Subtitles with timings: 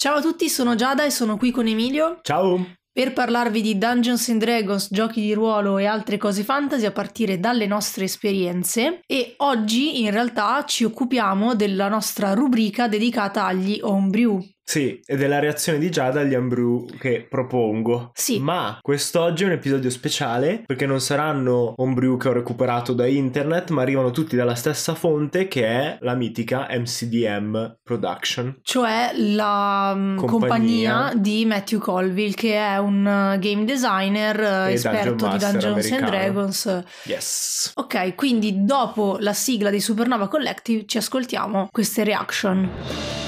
[0.00, 2.74] Ciao a tutti, sono Giada e sono qui con Emilio Ciao!
[2.92, 7.40] per parlarvi di Dungeons and Dragons, giochi di ruolo e altre cose fantasy a partire
[7.40, 14.40] dalle nostre esperienze e oggi in realtà ci occupiamo della nostra rubrica dedicata agli homebrew.
[14.68, 18.10] Sì, e della reazione di Giada agli Ambrew che propongo.
[18.12, 18.38] Sì.
[18.38, 23.70] Ma quest'oggi è un episodio speciale perché non saranno Homebrew che ho recuperato da internet,
[23.70, 28.58] ma arrivano tutti dalla stessa fonte che è la mitica MCDM Production.
[28.60, 30.92] Cioè la mm, compagnia.
[30.92, 31.12] Compagnia.
[31.14, 35.92] di Matthew Colville che è un uh, game designer uh, E esperto Dungeon di Dungeons
[35.92, 36.04] and.
[36.04, 36.82] Dragons.
[37.04, 37.72] Yes!
[37.76, 43.27] Ok, quindi dopo la sigla di Supernova Collective ci ascoltiamo queste reaction.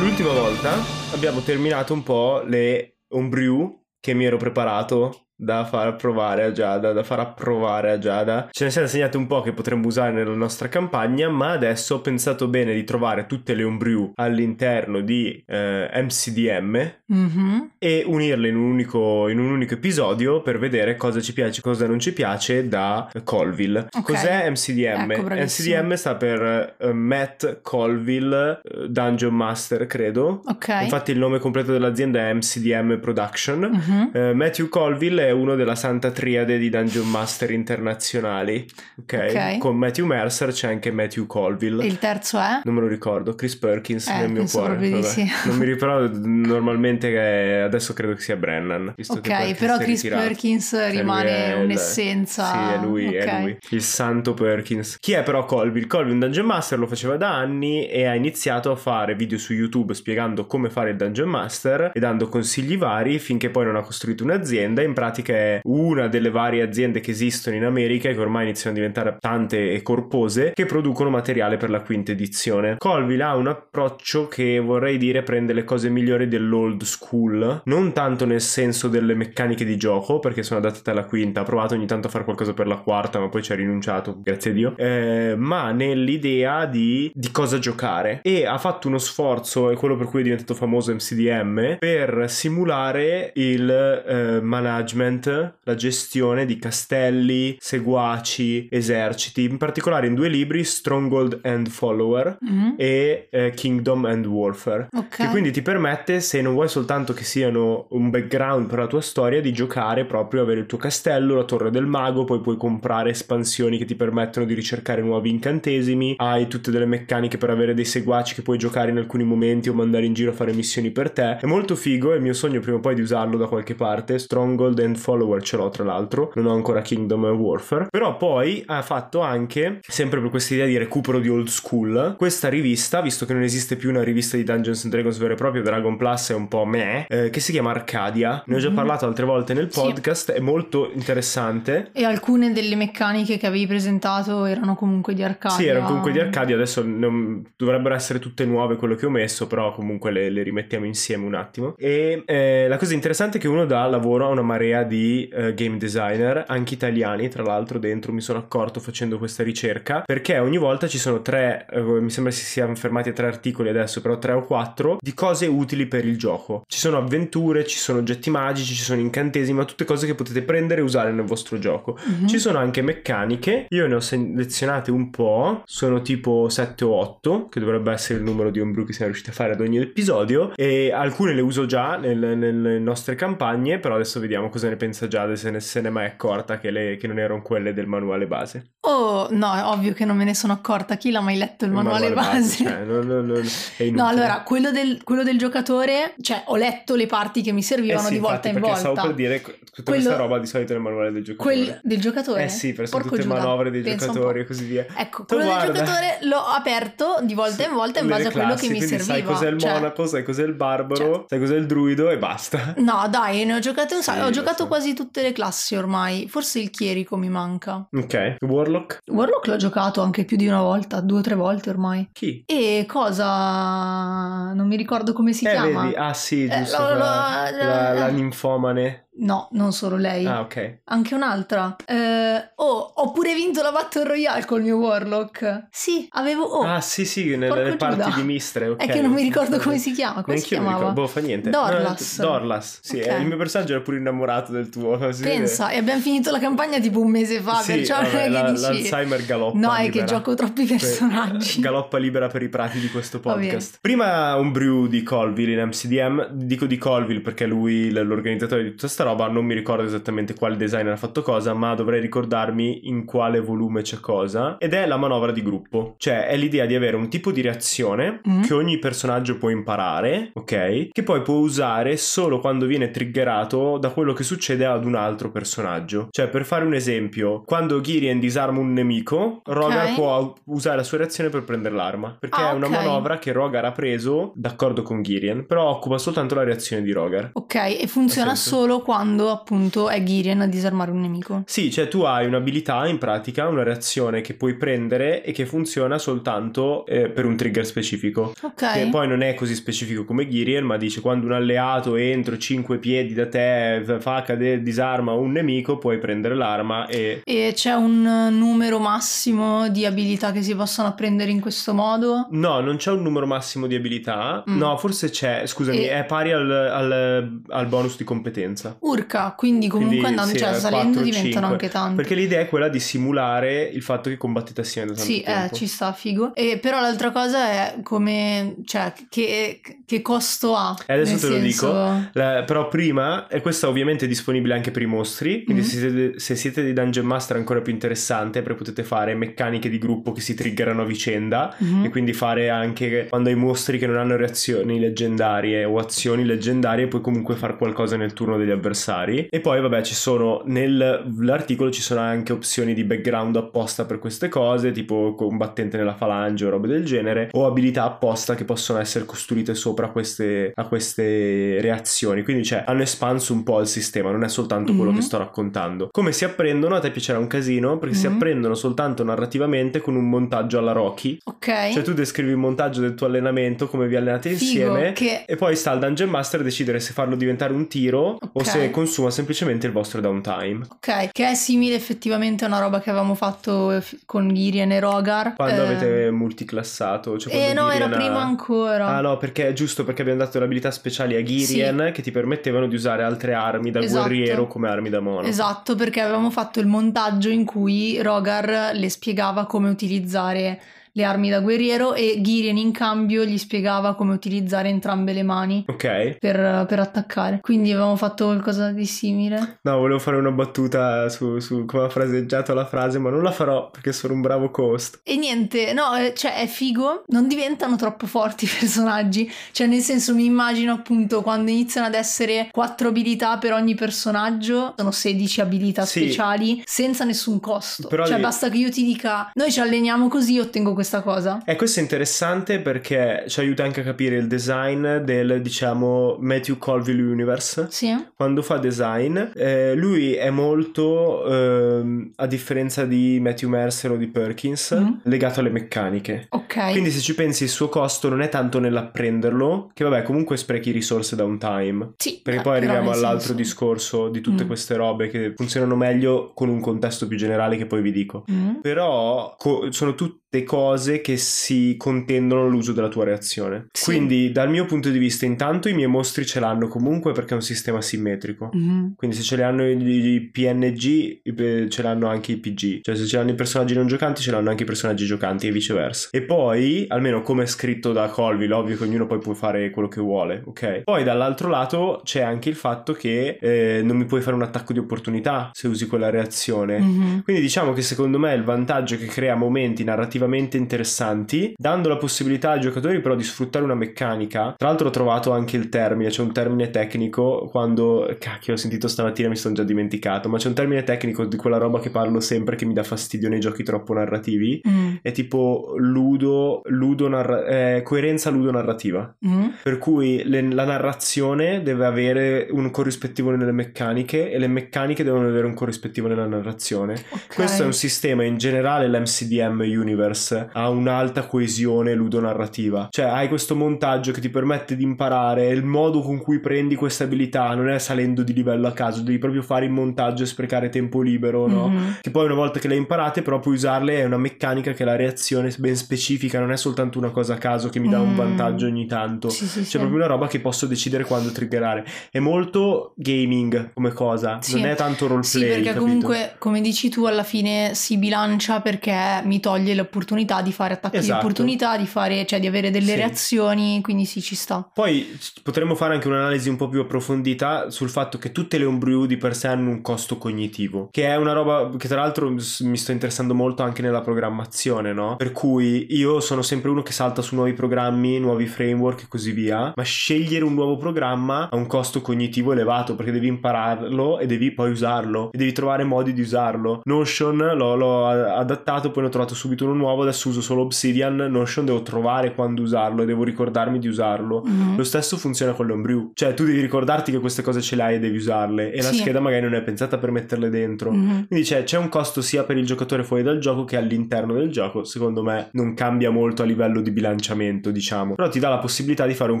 [0.00, 0.74] L'ultima volta
[1.12, 6.92] abbiamo terminato un po' le homebrew che mi ero preparato da far provare a Giada,
[6.92, 8.48] da far approvare a Giada.
[8.50, 12.00] Ce ne siamo insegnate un po' che potremmo usare nella nostra campagna, ma adesso ho
[12.00, 17.70] pensato bene di trovare tutte le homebrew all'interno di eh, MCDM Mhm.
[17.78, 21.62] e unirle in un, unico, in un unico episodio per vedere cosa ci piace e
[21.62, 23.86] cosa non ci piace da Colville.
[23.96, 24.02] Ok.
[24.02, 25.10] Cos'è MCDM?
[25.12, 25.28] Ecco.
[25.34, 30.42] MCDM sta per eh, Matt Colville eh, Dungeon Master, credo.
[30.46, 30.68] Ok.
[30.82, 33.58] Infatti il nome completo dell'azienda è MCDM Production.
[33.60, 34.10] Mhm.
[34.12, 38.66] Eh, Matthew Colville è uno della santa triade di Dungeon Master internazionali.
[39.00, 39.58] Ok.
[39.58, 41.84] Con Matthew Mercer c'è anche Matthew Colville.
[41.86, 42.60] Il terzo è?
[42.64, 45.02] Non me lo ricordo, Chris Perkins Eh, nel mio cuore.
[45.02, 45.26] sì.
[45.44, 48.94] Non mi ricordo normalmente che adesso credo che sia Brennan.
[49.06, 50.22] Ok, però è Chris ritirato.
[50.26, 52.44] Perkins rimane è un'essenza.
[52.52, 53.40] Sì, è lui, è Ok.
[53.40, 53.58] lui.
[53.70, 54.96] Il santo Perkins.
[55.00, 55.86] Chi è però Colville?
[55.86, 59.52] Colville un Dungeon Master lo faceva da anni e ha iniziato a fare video su
[59.52, 63.82] YouTube spiegando come fare il Dungeon Master e dando consigli vari finché poi non ha
[63.82, 64.82] costruito un'azienda.
[64.82, 68.72] In pratica è una delle varie aziende che esistono in America e che ormai iniziano
[68.72, 72.76] a diventare tante e corpose che producono materiale per la quinta edizione.
[72.78, 78.24] Colville ha un approccio che vorrei dire prende le cose migliori dell'old school, non tanto
[78.24, 82.06] nel senso delle meccaniche di gioco, perché sono adattate alla quinta, ha provato ogni tanto
[82.06, 85.34] a fare qualcosa per la quarta, ma poi ci ha rinunciato, grazie a Dio, eh,
[85.36, 88.20] ma nell'idea di, di cosa giocare.
[88.22, 93.32] E ha fatto uno sforzo, è quello per cui è diventato famoso MCDM, per simulare
[93.34, 101.40] il eh, management, la gestione di castelli, seguaci, eserciti, in particolare in due libri, Stronghold
[101.42, 102.74] and Follower Mhm.
[102.76, 104.88] e eh, Kingdom and Warfare.
[104.92, 105.16] Ok.
[105.16, 109.00] Che quindi ti permette, se non vuoi soltanto che siano un background per la tua
[109.00, 113.10] storia, di giocare proprio, avere il tuo castello, la torre del mago, poi puoi comprare
[113.10, 117.84] espansioni che ti permettono di ricercare nuovi incantesimi, hai tutte delle meccaniche per avere dei
[117.84, 121.10] seguaci che puoi giocare in alcuni momenti o mandare in giro a fare missioni per
[121.10, 121.38] te.
[121.38, 124.18] È molto figo, è il mio sogno prima o poi di usarlo da qualche parte.
[124.18, 127.86] Stronghold and Follower ce l'ho tra l'altro, non ho ancora Kingdom Warfare.
[127.90, 132.48] Però poi ha fatto anche, sempre per questa idea di recupero di old school, questa
[132.48, 135.62] rivista, visto che non esiste più una rivista di Dungeons and Dragons vero e proprio,
[135.62, 138.42] Dragon Plus è un po' meh, eh, che si chiama Arcadia.
[138.46, 138.74] Ne ho già Mhm.
[138.74, 139.80] parlato altre volte nel Sì.
[139.80, 141.90] podcast, è molto interessante.
[141.92, 145.56] E alcune delle meccaniche che avevi presentato erano comunque di Arcadia.
[145.56, 149.46] Sì, erano comunque di Arcadia, adesso non- dovrebbero essere tutte nuove quello che ho messo,
[149.46, 151.74] però comunque le, le rimettiamo insieme un attimo.
[151.76, 155.54] E eh, la cosa interessante è che uno dà lavoro a una marea di eh,
[155.54, 160.58] game designer, anche italiani, tra l'altro dentro mi sono accorto facendo questa ricerca, perché ogni
[160.58, 164.18] volta ci sono tre, eh, mi sembra si siano fermati a tre articoli adesso, però
[164.18, 166.64] tre o quattro, di cose utili per il gioco.
[166.66, 170.42] Ci sono avventure, ci sono oggetti magici, ci sono incantesimi, ma tutte cose che potete
[170.42, 171.98] prendere e usare nel vostro gioco.
[172.02, 172.26] Mhm.
[172.26, 177.48] Ci sono anche meccaniche, io ne ho selezionate un po', sono tipo 7 o 8,
[177.48, 180.52] che dovrebbe essere il numero di homebrew che siamo riusciti a fare ad ogni episodio,
[180.56, 185.06] e alcune le uso già nel- nelle nostre campagne, però adesso vediamo cosa ne pensa
[185.08, 187.86] Giada, se ne, se ne è mai accorta che, le- che non erano quelle del
[187.86, 188.72] manuale base.
[188.88, 190.96] Oh, no, è ovvio che non me ne sono accorta.
[190.96, 192.64] Chi l'ha mai letto il manuale, base?
[192.64, 193.36] cioè, non- non- non-
[193.76, 193.90] è inutile.
[193.90, 197.64] No, allora, quello del, quello del giocatore, cioè ho letto le parti che mi Eh
[197.64, 198.78] servivano sì, di volta infatti, in volta.
[198.78, 201.54] stavo per dire tutta Quello- questa roba di solito nel manuale del giocatore.
[201.56, 202.44] Quel del giocatore?
[202.44, 204.86] Eh sì, perché sono Porco tutte Giuda, manovre dei giocatori e così via.
[204.96, 205.72] Ecco, quello del guarda.
[205.72, 209.02] giocatore l'ho aperto di volta in volta in base a quello che mi serviva.
[209.02, 211.24] Sai cos'è il cioè- monaco, sai cos'è il barbaro, Certo.
[211.28, 212.74] sai cos'è il druido e basta.
[212.78, 214.20] No, dai, ne ho giocate un sacco.
[214.20, 214.68] Sì, ho giocato so.
[214.68, 216.28] quasi tutte le classi ormai.
[216.28, 217.86] Forse il chierico mi manca.
[217.92, 219.46] Ok, Warlock Warlock?
[219.46, 222.08] L'ho giocato anche più di una volta, due o tre volte ormai.
[222.12, 222.42] Chi?
[222.46, 224.52] E cosa...
[224.52, 225.82] non mi ricordo come si eh, chiama.
[225.82, 229.06] vedi, ah sì, Eh, giusto, lo- quella- lo- la, la ninfomane.
[229.20, 230.24] No, non solo lei.
[230.26, 230.80] Ah, ok.
[230.84, 231.74] Anche un'altra.
[231.84, 232.17] Eh,
[232.56, 235.66] oh, ho pure vinto la Battle Royale col mio Warlock.
[235.70, 236.44] Sì, avevo...
[236.44, 238.14] Oh, Ah, sì, sì, nelle parti Giuda.
[238.16, 238.80] di Mistre, ok.
[238.80, 240.22] È che non mi ricordo come si chiama.
[240.22, 240.92] Come si Neanch'io mi chiamava?
[240.92, 241.50] boh, fa niente.
[241.50, 242.18] Dorlas.
[242.18, 243.06] Eh, Dorlas, sì, Ok.
[243.06, 245.12] eh, il mio personaggio era pure innamorato del tuo.
[245.12, 247.62] si Pensa, e abbiamo finito la campagna tipo un mese fa, vede.
[247.62, 248.62] Sì, perciò vabbè, la- che dici...
[248.62, 250.04] l'Alzheimer galoppa No, è che libera.
[250.06, 251.60] gioco troppi personaggi.
[251.60, 253.78] Galoppa libera per i prati di questo podcast.
[253.80, 256.28] Prima un brew di Colville in MCDM.
[256.32, 260.56] Dico di Colville perché lui, l'organizzatore di tutta sta roba, non mi ricordo esattamente quale
[260.56, 264.56] designer ha fatto cosa, ma dovrei ricordarmi in quale volume c'è cosa.
[264.58, 265.94] Ed è la manovra di gruppo.
[265.96, 268.42] Cioè, è l'idea di avere un tipo di reazione Mm.
[268.42, 270.88] che ogni personaggio può imparare, ok?
[270.92, 275.30] Che poi può usare solo quando viene triggerato da quello che succede ad un altro
[275.30, 276.08] personaggio.
[276.10, 280.98] Cioè, per fare un esempio, quando Girien disarma un nemico, Rogar può usare la sua
[280.98, 282.16] reazione per prendere l'arma.
[282.18, 282.72] Perché Ah, è una ok.
[282.72, 287.30] manovra che Rogar ha preso d'accordo con Girien, però occupa soltanto la reazione di Rogar.
[287.34, 291.42] Ok, e funziona solo quando appunto è Girien a disarmare un nemico.
[291.46, 295.98] Sì, cioè tu hai un'abilità in pratica, una reazione che puoi prendere e che funziona
[295.98, 298.34] soltanto eh, per un trigger specifico.
[298.42, 298.72] Ok.
[298.72, 302.78] Che poi non è così specifico come Girien, ma dice quando un alleato entro 5
[302.78, 307.22] piedi da te fa cadere, disarma un nemico, puoi prendere l'arma e...
[307.24, 312.26] E c'è un eh, numero massimo di abilità che si possono apprendere in questo modo?
[312.30, 314.44] No, non c'è un numero massimo di abilità.
[314.48, 314.56] Mm.
[314.56, 318.76] No, forse c'è, scusami, E- è pari al, al- al bonus di competenza.
[318.80, 321.52] Urca, quindi comunque Quindi, andando, sì, cioè è salendo 4, diventano 5.
[321.52, 321.94] anche tanti.
[321.96, 325.92] Perché l'idea è quella di simulare il fatto che combattete assieme Sì, eh, ci sta,
[325.92, 326.34] figo.
[326.34, 330.76] E però l'altra cosa è come, cioè, che, che costo ha?
[330.86, 332.08] E adesso te lo senso- dico.
[332.12, 335.68] La- però prima, e questa ovviamente è disponibile anche per i mostri, quindi Mhm.
[335.68, 339.68] se, siete, se siete dei Dungeon Master è ancora più interessante perché potete fare meccaniche
[339.68, 341.84] di gruppo che si triggerano a vicenda Mhm.
[341.84, 346.86] e quindi fare anche quando hai mostri che non hanno reazioni leggendarie o azioni leggendarie
[346.88, 351.80] puoi comunque fare qualcosa nel turno degli avversari e poi vabbè ci sono nell'articolo ci
[351.82, 356.68] sono anche opzioni di background apposta per queste cose tipo combattente nella falange o robe
[356.68, 362.44] del genere o abilità apposta che possono essere costruite sopra queste, a queste reazioni quindi
[362.44, 364.96] cioè hanno espanso un po' il sistema non è soltanto quello Mhm.
[364.96, 368.14] che sto raccontando come si apprendono a te piacerà un casino perché si Mhm.
[368.14, 371.70] apprendono soltanto narrativamente con un montaggio alla Rocky Ok.
[371.72, 375.36] cioè tu descrivi il montaggio del tuo allenamento, come vi allenate Figo, insieme che- e
[375.36, 378.44] poi sta al Dungeon Master a decidere se farlo diventare un tiro o Ok.
[378.46, 380.60] se consuma semplicemente il vostro downtime.
[380.70, 385.34] Ok, che è simile effettivamente a una roba che avevamo fatto con Girien e Rogar.
[385.34, 388.86] Quando Eh, avete multiclassato, cioè Eh no, era Girien ha- prima ancora.
[388.88, 392.10] Ah no, perché è giusto perché abbiamo dato le abilità speciali a Girien che ti
[392.10, 394.06] permettevano di usare altre armi da Esatto.
[394.08, 395.26] guerriero come armi da mono.
[395.26, 400.60] Esatto, perché avevamo fatto il montaggio in cui Rogar le spiegava come utilizzare
[400.98, 405.64] le armi da guerriero e Girien in cambio gli spiegava come utilizzare entrambe le mani
[405.68, 406.16] Ok.
[406.18, 407.38] per, per attaccare.
[407.40, 409.58] Quindi avevamo fatto qualcosa di simile.
[409.62, 413.30] No, volevo fare una battuta su, su come ha fraseggiato la frase, ma non la
[413.30, 415.00] farò perché sono un bravo host.
[415.04, 419.80] E niente, no, eh, cioè è figo, non diventano troppo forti i personaggi, cioè nel
[419.80, 425.40] senso mi immagino appunto quando iniziano ad essere 4 abilità per ogni personaggio, sono 16
[425.40, 426.00] abilità Sì.
[426.00, 430.08] speciali senza nessun costo, Però cioè devi- basta che io ti dica noi ci alleniamo
[430.08, 431.42] così ottengo questa cosa.
[431.44, 436.56] E questo è interessante perché ci aiuta anche a capire il design del, diciamo, Matthew
[436.56, 437.66] Colville Universe.
[437.70, 437.94] Sì?
[438.16, 444.06] Quando fa design, eh, lui è molto, ehm, a differenza di Matthew Mercer o di
[444.06, 444.92] Perkins, Mm.
[445.04, 446.26] legato alle meccaniche.
[446.30, 446.70] Ok.
[446.70, 450.70] Quindi se ci pensi il suo costo non è tanto nell'apprenderlo, che vabbè comunque sprechi
[450.70, 451.92] risorse downtime.
[451.98, 454.46] sì, Perché eh, poi arriviamo all'altro senso- discorso di tutte Mm.
[454.46, 458.24] queste robe che funzionano meglio con un contesto più generale che poi vi dico.
[458.30, 458.56] Mm.
[458.62, 459.94] Però co- sono
[460.30, 463.68] tutte cose che si contendono l'uso della tua reazione.
[463.72, 463.84] Sì.
[463.84, 467.34] Quindi, dal mio punto di vista, intanto i miei mostri ce l'hanno comunque perché è
[467.34, 468.50] un sistema simmetrico.
[468.52, 468.94] Mhm.
[468.94, 472.82] Quindi, se ce li hanno i PNG, ce l'hanno anche i PG.
[472.82, 475.50] Cioè, se ce l'hanno i personaggi non giocanti, ce l'hanno anche i personaggi giocanti e
[475.50, 476.08] viceversa.
[476.12, 479.88] E poi, almeno come è scritto da Colville, ovvio che ognuno poi può fare quello
[479.88, 480.82] che vuole, ok?
[480.84, 484.74] Poi, dall'altro lato, c'è anche il fatto che eh, non mi puoi fare un attacco
[484.74, 486.78] di opportunità se usi quella reazione.
[486.78, 487.22] Mhm.
[487.22, 491.96] Quindi diciamo che secondo me il vantaggio che crea momenti narrativamente narrativamente interessanti, dando la
[491.96, 494.54] possibilità ai giocatori però di sfruttare una meccanica.
[494.56, 498.88] Tra l'altro ho trovato anche il termine, c'è un termine tecnico quando cacchio ho sentito
[498.88, 502.20] stamattina mi sono già dimenticato, ma c'è un termine tecnico di quella roba che parlo
[502.20, 504.96] sempre che mi dà fastidio nei giochi troppo narrativi, mm.
[505.02, 509.14] è tipo ludo, ludo narra- eh, coerenza ludo narrativa.
[509.26, 509.46] Mm.
[509.62, 515.28] Per cui le, la narrazione deve avere un corrispettivo nelle meccaniche e le meccaniche devono
[515.28, 516.94] avere un corrispettivo nella narrazione.
[516.94, 517.34] Okay.
[517.34, 520.07] Questo è un sistema in generale l'MCDM Universe
[520.52, 522.88] ha un'alta coesione ludonarrativa.
[522.90, 527.04] Cioè hai questo montaggio che ti permette di imparare il modo con cui prendi queste
[527.04, 530.68] abilità, non è salendo di livello a caso, devi proprio fare il montaggio e sprecare
[530.68, 531.68] tempo libero, no?
[531.68, 531.90] Mm-hmm.
[532.00, 534.84] Che poi una volta che le hai imparate però puoi usarle è una meccanica che
[534.84, 538.02] la reazione ben specifica, non è soltanto una cosa a caso che mi dà mm.
[538.02, 539.28] un vantaggio ogni tanto.
[539.28, 539.78] Sì, sì, C'è sì.
[539.78, 541.84] proprio una roba che posso decidere quando triggerare.
[542.10, 545.30] È molto gaming come cosa, non è tanto roleplay.
[545.30, 545.80] Sì, perché capito?
[545.84, 550.96] comunque, come dici tu, alla fine si bilancia perché mi toglie l'opportunità di fare attacchi
[550.96, 551.12] esatto.
[551.12, 554.68] di opportunità, di fare, cioè di avere delle reazioni, quindi sì, ci sta.
[554.72, 559.06] Poi potremmo fare anche un'analisi un po' più approfondita sul fatto che tutte le homebrew
[559.06, 562.76] di per sé hanno un costo cognitivo, che è una roba che tra l'altro mi
[562.76, 565.16] sto interessando molto anche nella programmazione, no?
[565.16, 569.32] Per cui io sono sempre uno che salta su nuovi programmi, nuovi framework e così
[569.32, 574.26] via, ma scegliere un nuovo programma ha un costo cognitivo elevato perché devi impararlo e
[574.26, 576.80] devi poi usarlo e devi trovare modi di usarlo.
[576.84, 581.16] Notion l'ho, l'ho adattato, poi ne ho trovato subito uno nuovo, adesso uso solo Obsidian,
[581.16, 584.44] Notion devo trovare quando usarlo e devo ricordarmi di usarlo.
[584.46, 584.76] Mm-hmm.
[584.76, 587.94] Lo stesso funziona con l'Homebrew, cioè tu devi ricordarti che queste cose ce le hai
[587.96, 588.88] e devi usarle e sì.
[588.88, 590.92] la scheda magari non è pensata per metterle dentro.
[590.92, 591.22] Mm-hmm.
[591.28, 594.50] Quindi c'è, c'è un costo sia per il giocatore fuori dal gioco che all'interno del
[594.50, 598.58] gioco, secondo me non cambia molto a livello di bilanciamento, diciamo, però ti dà la
[598.58, 599.40] possibilità di fare un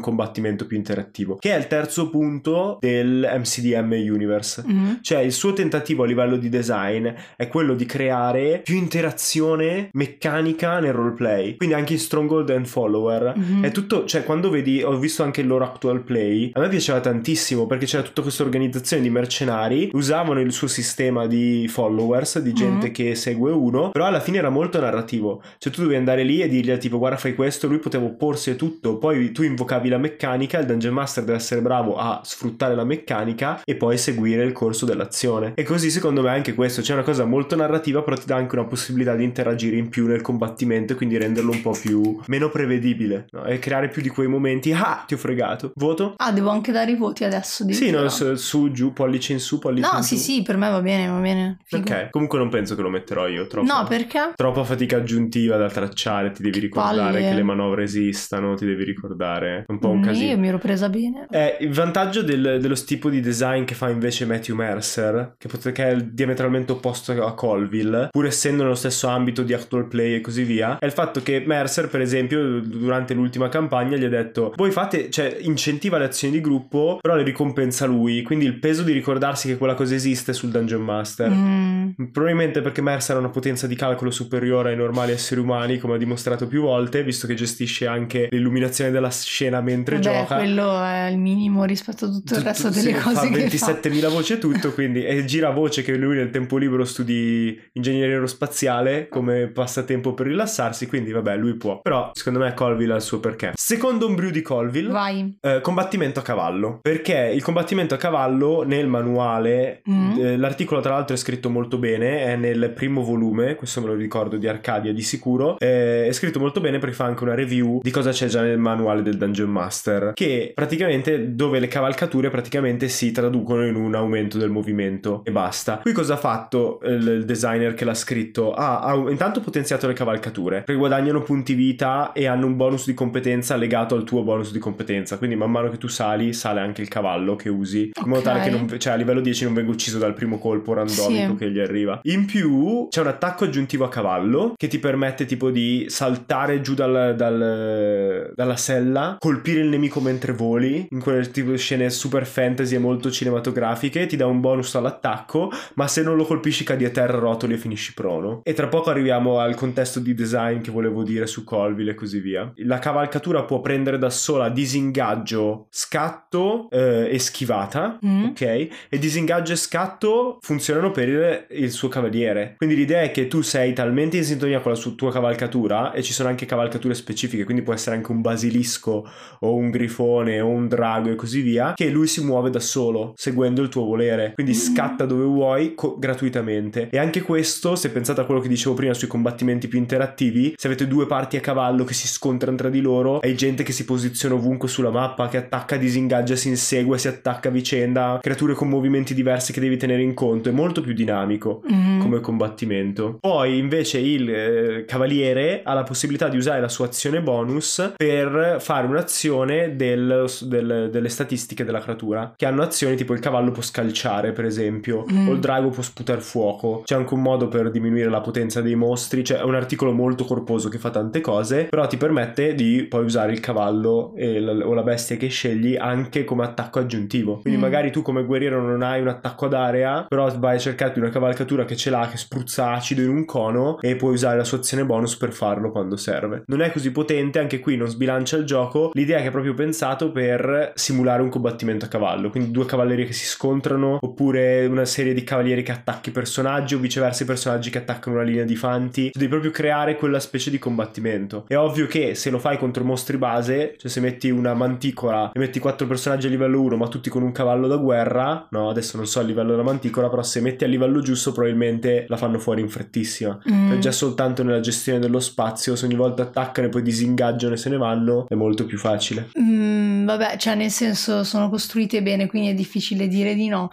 [0.00, 4.64] combattimento più interattivo, che è il terzo punto del MCDM Universe.
[4.66, 4.94] Mm-hmm.
[5.02, 10.37] Cioè il suo tentativo a livello di design è quello di creare più interazione meccanica
[10.40, 11.56] nel roleplay.
[11.56, 13.64] Quindi anche in Stronghold and Follower mm-hmm.
[13.64, 17.00] è tutto, cioè quando vedi, ho visto anche il loro actual play, a me piaceva
[17.00, 22.52] tantissimo perché c'era tutta questa organizzazione di mercenari, usavano il suo sistema di followers, di
[22.52, 22.94] gente mm-hmm.
[22.94, 25.42] che segue uno, però alla fine era molto narrativo.
[25.58, 28.54] Cioè tu dovevi andare lì e dirgli tipo guarda fai questo, lui poteva opporsi a
[28.54, 32.84] tutto, poi tu invocavi la meccanica, il Dungeon Master deve essere bravo a sfruttare la
[32.84, 35.52] meccanica e poi seguire il corso dell'azione.
[35.54, 38.54] E così secondo me anche questo, c'è una cosa molto narrativa però ti dà anche
[38.54, 42.50] una possibilità di interagire in più nel combattimento e quindi renderlo un po' più meno
[42.50, 43.46] prevedibile no?
[43.46, 46.90] e creare più di quei momenti ah ti ho fregato voto ah devo anche dare
[46.90, 50.18] i voti adesso sì no, su, su, giù pollice in su pollice no in sì
[50.18, 50.22] su.
[50.24, 51.90] sì per me va bene va bene Figo.
[51.90, 55.70] ok comunque non penso che lo metterò io troppo no perché troppa fatica aggiuntiva da
[55.70, 57.28] tracciare ti devi ricordare Palle.
[57.30, 60.58] che le manovre esistano ti devi ricordare un po' un mm, casino io mi ero
[60.58, 65.36] presa bene eh, il vantaggio del, dello tipo di design che fa invece Matthew Mercer
[65.38, 69.88] che, pot- che è diametralmente opposto a Colville pur essendo nello stesso ambito di actual
[69.88, 74.04] play e così via è il fatto che Mercer per esempio durante l'ultima campagna gli
[74.04, 78.44] ha detto voi fate cioè incentiva le azioni di gruppo però le ricompensa lui quindi
[78.44, 81.30] il peso di ricordarsi che quella cosa esiste sul Dungeon Master.
[81.30, 81.90] Mm.
[82.12, 85.98] probabilmente perché Mercer ha una potenza di calcolo superiore ai normali esseri umani come ha
[85.98, 90.36] dimostrato più volte visto che gestisce anche l'illuminazione della scena mentre Beh, gioca.
[90.36, 94.32] quello è il minimo rispetto a tutto il resto delle sì, cose fa 27.000 voci
[94.34, 99.46] e tutto quindi e gira voce che lui nel tempo libero studi ingegneria aerospaziale come
[99.48, 101.80] passatempo per rilassarsi quindi vabbè lui può.
[101.80, 103.52] Però secondo me Colville ha il suo perché.
[103.54, 105.36] Secondo un brew di Colville vai.
[105.40, 106.78] eh, combattimento a cavallo.
[106.82, 110.18] Perché il combattimento a cavallo nel manuale mm.
[110.18, 113.94] eh, l'articolo tra l'altro è scritto molto bene è nel primo volume questo me lo
[113.94, 117.80] ricordo di Arcadia di sicuro eh, è scritto molto bene perché fa anche una review
[117.82, 122.88] di cosa c'è già nel manuale del Dungeon Master che praticamente dove le cavalcature praticamente
[122.88, 125.78] si traducono in un aumento del movimento e basta.
[125.78, 128.52] Qui cosa ha fatto il, il designer che l'ha scritto?
[128.52, 133.56] Ah, ha intanto potenziato le cavalcature guadagnano punti vita e hanno un bonus di competenza
[133.56, 136.88] legato al tuo bonus di competenza quindi man mano che tu sali sale anche il
[136.88, 138.04] cavallo che usi okay.
[138.04, 140.72] in modo tale che non, cioè, a livello 10 non venga ucciso dal primo colpo
[140.72, 141.36] randomico sì.
[141.36, 145.50] che gli arriva in più c'è un attacco aggiuntivo a cavallo che ti permette tipo
[145.50, 151.56] di saltare giù dal, dal, dalla sella colpire il nemico mentre voli in quelle tipo
[151.56, 156.24] scene super fantasy e molto cinematografiche ti dà un bonus all'attacco ma se non lo
[156.24, 160.14] colpisci cadi a terra rotoli e finisci prono e tra poco arriviamo al contesto di
[160.14, 162.52] design che volevo dire su Colville e così via.
[162.56, 168.24] La cavalcatura può prendere da sola disingaggio scatto eh, e schivata mm.
[168.26, 168.40] ok?
[168.40, 172.54] E disingaggio e scatto funzionano per il, il suo cavaliere.
[172.56, 176.02] Quindi l'idea è che tu sei talmente in sintonia con la sua, tua cavalcatura e
[176.02, 179.08] ci sono anche cavalcature specifiche quindi può essere anche un basilisco
[179.40, 183.12] o un grifone o un drago e così via che lui si muove da solo
[183.16, 184.32] seguendo il tuo volere.
[184.34, 184.56] Quindi mm.
[184.56, 186.88] scatta dove vuoi co- gratuitamente.
[186.90, 190.54] E anche questo se pensate a quello che dicevo prima sui combattimenti momenti più interattivi,
[190.56, 193.72] se avete due parti a cavallo che si scontrano tra di loro, hai gente che
[193.72, 198.54] si posiziona ovunque sulla mappa, che attacca, disingaggia, si insegue, si attacca a vicenda, creature
[198.54, 202.00] con movimenti diversi che devi tenere in conto, è molto più dinamico mm-hmm.
[202.00, 203.18] come combattimento.
[203.20, 208.56] Poi invece il eh, cavaliere ha la possibilità di usare la sua azione bonus per
[208.60, 213.62] fare un'azione del, del, delle statistiche della creatura, che hanno azioni tipo il cavallo può
[213.62, 215.28] scalciare per esempio, mm.
[215.28, 218.74] o il drago può sputare fuoco, c'è anche un modo per diminuire la potenza dei
[218.74, 222.86] mostri, cioè è un articolo molto corposo che fa tante cose, però ti permette di
[222.88, 227.38] poi usare il cavallo la, o la bestia che scegli anche come attacco aggiuntivo.
[227.38, 227.62] Quindi mm.
[227.62, 231.10] magari tu come guerriero non hai un attacco ad area, però vai a cercarti una
[231.10, 234.58] cavalcatura che ce l'ha, che spruzza acido in un cono e puoi usare la sua
[234.58, 236.42] azione bonus per farlo quando serve.
[236.46, 238.90] Non è così potente, anche qui non sbilancia il gioco.
[238.94, 243.04] L'idea è che è proprio pensato per simulare un combattimento a cavallo, quindi due cavallerie
[243.04, 247.70] che si scontrano, oppure una serie di cavalieri che attacchi personaggi, o viceversa i personaggi
[247.70, 249.10] che attaccano una linea di fanti.
[249.12, 251.44] Devi proprio creare quella specie di combattimento.
[251.46, 255.38] È ovvio che se lo fai contro mostri base, cioè se metti una manticola e
[255.38, 258.96] metti quattro personaggi a livello 1, ma tutti con un cavallo da guerra, no, adesso
[258.96, 262.38] non so a livello della manticola, però se metti a livello giusto probabilmente la fanno
[262.38, 263.38] fuori in frettissima.
[263.50, 263.78] Mm.
[263.78, 267.68] già soltanto nella gestione dello spazio, se ogni volta attaccano e poi disingaggiano e se
[267.68, 269.30] ne vanno, è molto più facile.
[269.40, 273.70] Mm, vabbè, cioè nel senso sono costruite bene, quindi è difficile dire di no.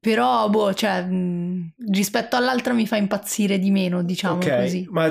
[0.00, 1.06] Però, boh, cioè,
[1.90, 4.86] rispetto all'altra mi fa impazzire di meno, diciamo okay, così.
[4.90, 5.10] Ma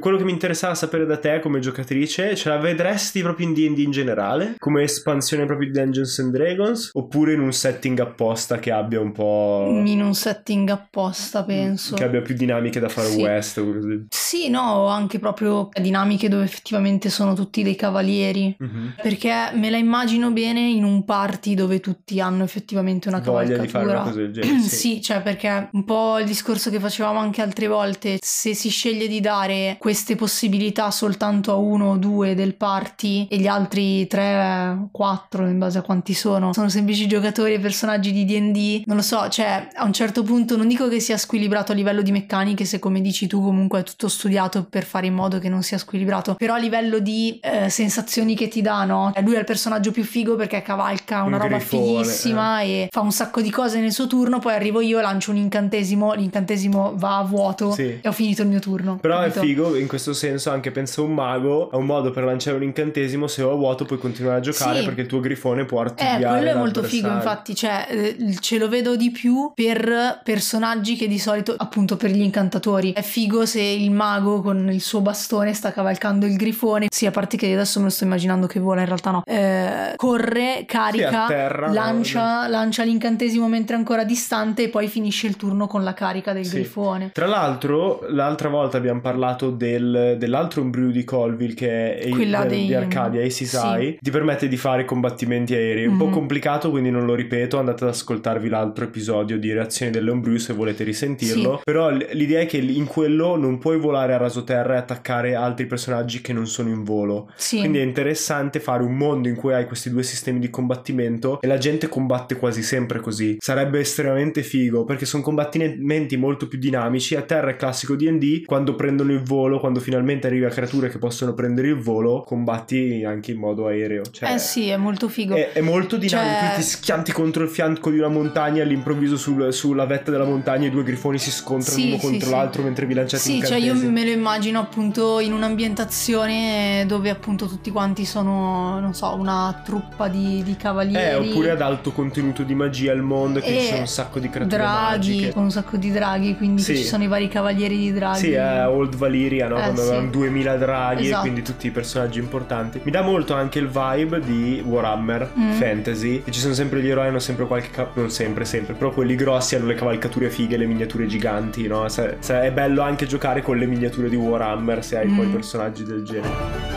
[0.00, 3.78] quello che mi interessava sapere da te come giocatrice, ce la vedresti proprio in D&D
[3.78, 4.54] in generale?
[4.58, 6.90] Come espansione proprio di Dungeons and Dragons?
[6.94, 9.68] Oppure in un setting apposta che abbia un po'...
[9.84, 11.94] In un setting apposta, penso.
[11.94, 13.22] Che abbia più dinamiche da fare sì.
[13.22, 13.64] West?
[13.64, 14.06] Così.
[14.08, 18.56] Sì, no, anche proprio dinamiche dove effettivamente sono tutti dei cavalieri.
[18.60, 18.86] Mm-hmm.
[19.00, 23.90] Perché me la immagino bene in un party dove tutti hanno effettivamente una cavalcatura fare
[23.90, 24.60] una cosa del genere.
[24.60, 24.76] Sì.
[24.76, 29.08] sì, cioè perché un po' il discorso che facevamo anche altre volte, se si sceglie
[29.08, 34.88] di dare queste possibilità soltanto a uno o due del party e gli altri tre,
[34.90, 39.02] quattro, in base a quanti sono, sono semplici giocatori e personaggi di D&D, non lo
[39.02, 42.64] so, cioè a un certo punto non dico che sia squilibrato a livello di meccaniche,
[42.64, 45.78] se come dici tu comunque è tutto studiato per fare in modo che non sia
[45.78, 49.12] squilibrato, però a livello di eh, sensazioni che ti dà, no?
[49.20, 52.68] Lui è il personaggio più figo perché cavalca una un roba grifone, fighissima eh.
[52.68, 55.38] e fa un sacco di cose cose nel suo turno, poi arrivo io, lancio un
[55.38, 57.98] incantesimo, l'incantesimo va a vuoto sì.
[58.00, 58.98] e ho finito il mio turno.
[59.00, 59.40] Però capito?
[59.40, 62.62] è figo, in questo senso anche penso un mago ha un modo per lanciare un
[62.62, 64.84] incantesimo, se ho a vuoto puoi continuare a giocare sì.
[64.84, 68.58] perché il tuo grifone può artigliare Eh, quello è molto figo, infatti, cioè eh, ce
[68.58, 73.44] lo vedo di più per personaggi che di solito, appunto per gli incantatori, è figo
[73.46, 77.52] se il mago con il suo bastone sta cavalcando il grifone, sì, a parte che
[77.52, 81.72] adesso me lo sto immaginando che vola, in realtà no, eh, corre, carica, sì, terra,
[81.72, 82.48] lancia, no?
[82.50, 86.44] lancia l'incantesimo mentre è ancora distante e poi finisce il turno con la carica del
[86.44, 86.56] sì.
[86.56, 87.10] grifone.
[87.12, 92.48] Tra l'altro, l'altra volta abbiamo parlato del, dell'altro ombrew di Colville che è Quella il,
[92.48, 92.66] dei...
[92.66, 93.98] di Arcadia, ACSI, sì.
[93.98, 95.84] ti permette di fare combattimenti aerei.
[95.84, 95.98] È un mm-hmm.
[95.98, 96.12] po' mhm.
[96.12, 100.52] complicato, quindi non lo ripeto, andate ad ascoltarvi l'altro episodio di reazioni delle ombrew se
[100.52, 101.56] volete risentirlo.
[101.56, 101.62] Sì.
[101.64, 106.20] Però l'idea è che in quello non puoi volare a rasoterra e attaccare altri personaggi
[106.20, 107.30] che non sono in volo.
[107.36, 107.58] Sì.
[107.58, 111.46] Quindi è interessante fare un mondo in cui hai questi due sistemi di combattimento e
[111.46, 117.14] la gente combatte quasi sempre così sarebbe estremamente figo perché sono combattimenti molto più dinamici.
[117.14, 120.98] A terra è classico DD, quando prendono il volo, quando finalmente arrivi a creature che
[120.98, 124.02] possono prendere il volo, combatti anche in modo aereo.
[124.10, 125.34] Cioè, eh sì, è molto figo.
[125.34, 126.54] È, è molto dinamico, cioè...
[126.56, 130.70] ti schianti contro il fianco di una montagna, all'improvviso sul, sulla vetta della montagna i
[130.70, 132.34] due grifoni si scontrano sì, uno sì, contro sì.
[132.34, 137.10] l'altro mentre vi lanciate sì, Sì, cioè io me lo immagino appunto in un'ambientazione dove
[137.10, 141.26] appunto tutti quanti sono, non so, una truppa di, di cavalieri.
[141.26, 144.18] Eh, oppure ad alto contenuto di magia il mondo mondo che ci sono un sacco
[144.18, 145.32] di creature draghi, magiche.
[145.32, 146.76] con un sacco di draghi, quindi sì.
[146.76, 148.18] ci sono i vari cavalieri di draghi.
[148.18, 149.56] Sì, è Old Valyria, no?
[149.58, 149.88] Eh, Quando sì.
[149.88, 151.18] avevano 2000 draghi esatto.
[151.18, 152.80] e quindi tutti i personaggi importanti.
[152.82, 155.52] Mi dà molto anche il vibe di Warhammer mm.
[155.52, 156.22] Fantasy.
[156.24, 157.70] E ci sono sempre gli eroi, hanno sempre qualche...
[157.70, 161.88] Ca- non sempre, sempre, però quelli grossi hanno le cavalcature fighe, le miniature giganti, no?
[161.88, 165.16] Se, se è bello anche giocare con le miniature di Warhammer se hai mm.
[165.16, 166.75] poi personaggi del genere.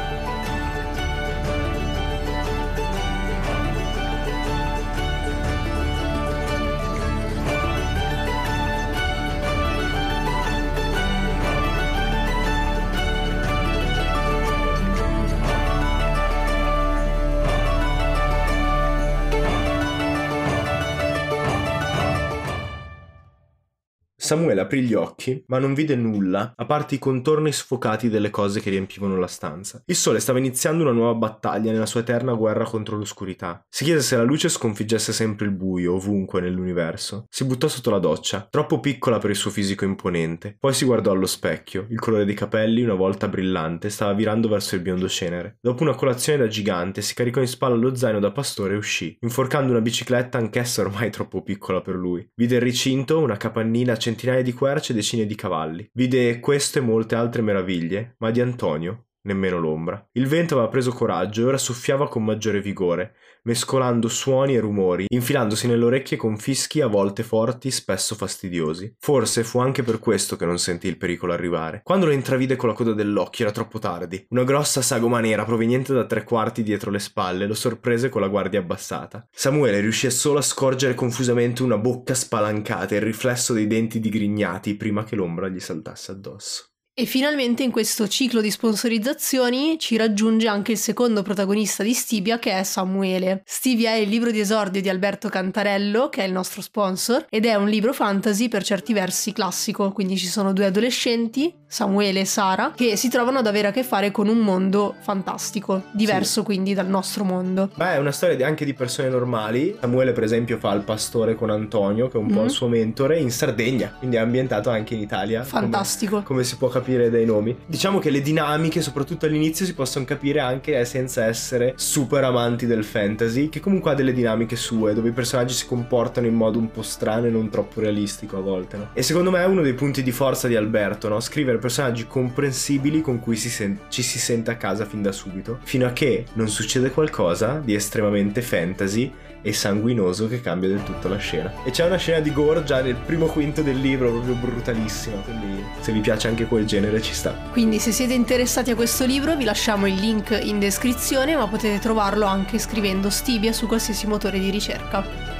[24.29, 28.59] Samuele aprì gli occhi, ma non vide nulla, a parte i contorni sfocati delle cose
[28.59, 29.81] che riempivano la stanza.
[29.87, 33.65] Il sole stava iniziando una nuova battaglia nella sua eterna guerra contro l'oscurità.
[33.67, 37.25] Si chiese se la luce sconfiggesse sempre il buio, ovunque nell'universo.
[37.27, 40.55] Si buttò sotto la doccia, troppo piccola per il suo fisico imponente.
[40.59, 41.87] Poi si guardò allo specchio.
[41.89, 45.57] Il colore dei capelli, una volta brillante, stava virando verso il biondo cenere.
[45.59, 49.17] Dopo una colazione da gigante, si caricò in spalla lo zaino da pastore e uscì,
[49.21, 52.29] inforcando una bicicletta anch'essa ormai troppo piccola per lui.
[52.35, 53.97] Vide il ricinto, una capannina a
[54.43, 55.89] di querce e decine di cavalli.
[55.93, 60.07] Vide questo e molte altre meraviglie, ma di Antonio nemmeno l'ombra.
[60.13, 63.15] Il vento aveva preso coraggio e ora soffiava con maggiore vigore,
[63.49, 68.93] mescolando suoni e rumori, infilandosi nelle orecchie con fischi a volte forti, spesso fastidiosi.
[68.99, 71.81] Forse fu anche per questo che non sentì il pericolo arrivare.
[71.83, 74.23] Quando lo intravide con la coda dell'occhio era troppo tardi.
[74.29, 78.27] Una grossa sagoma nera proveniente da tre quarti dietro le spalle lo sorprese con la
[78.27, 79.27] guardia abbassata.
[79.31, 84.75] Samuele riuscì solo a scorgere confusamente una bocca spalancata e il riflesso dei denti digrignati
[84.75, 86.68] prima che l'ombra gli saltasse addosso.
[86.99, 92.39] E finalmente in questo ciclo di sponsorizzazioni ci raggiunge anche il secondo protagonista di Stibia
[92.39, 93.41] che è Samuele.
[93.45, 97.45] Stibia è il libro di esordio di Alberto Cantarello, che è il nostro sponsor, ed
[97.45, 102.25] è un libro fantasy per certi versi classico, quindi ci sono due adolescenti, Samuele e
[102.25, 106.45] Sara, che si trovano ad avere a che fare con un mondo fantastico, diverso sì.
[106.45, 107.69] quindi dal nostro mondo.
[107.75, 109.77] Beh, è una storia anche di persone normali.
[109.79, 112.35] Samuele per esempio fa il pastore con Antonio, che è un mm.
[112.35, 115.45] po' il suo mentore, in Sardegna, quindi è ambientato anche in Italia.
[115.45, 116.15] Fantastico.
[116.15, 117.55] come, come si può capire capire dai nomi.
[117.67, 122.83] Diciamo che le dinamiche, soprattutto all'inizio, si possono capire anche senza essere super amanti del
[122.83, 126.71] fantasy, che comunque ha delle dinamiche sue, dove i personaggi si comportano in modo un
[126.71, 128.89] po' strano e non troppo realistico a volte, no?
[128.93, 131.19] E secondo me è uno dei punti di forza di Alberto, no?
[131.19, 135.59] Scrivere personaggi comprensibili con cui si sen- ci si sente a casa fin da subito,
[135.61, 141.07] fino a che non succede qualcosa di estremamente fantasy e sanguinoso che cambia del tutto
[141.07, 141.51] la scena.
[141.63, 145.63] E c'è una scena di gore già nel primo quinto del libro, proprio brutalissima, quindi
[145.79, 147.33] se vi piace anche quel genere ci sta.
[147.51, 151.79] Quindi se siete interessati a questo libro vi lasciamo il link in descrizione, ma potete
[151.79, 155.38] trovarlo anche scrivendo Stibia su qualsiasi motore di ricerca.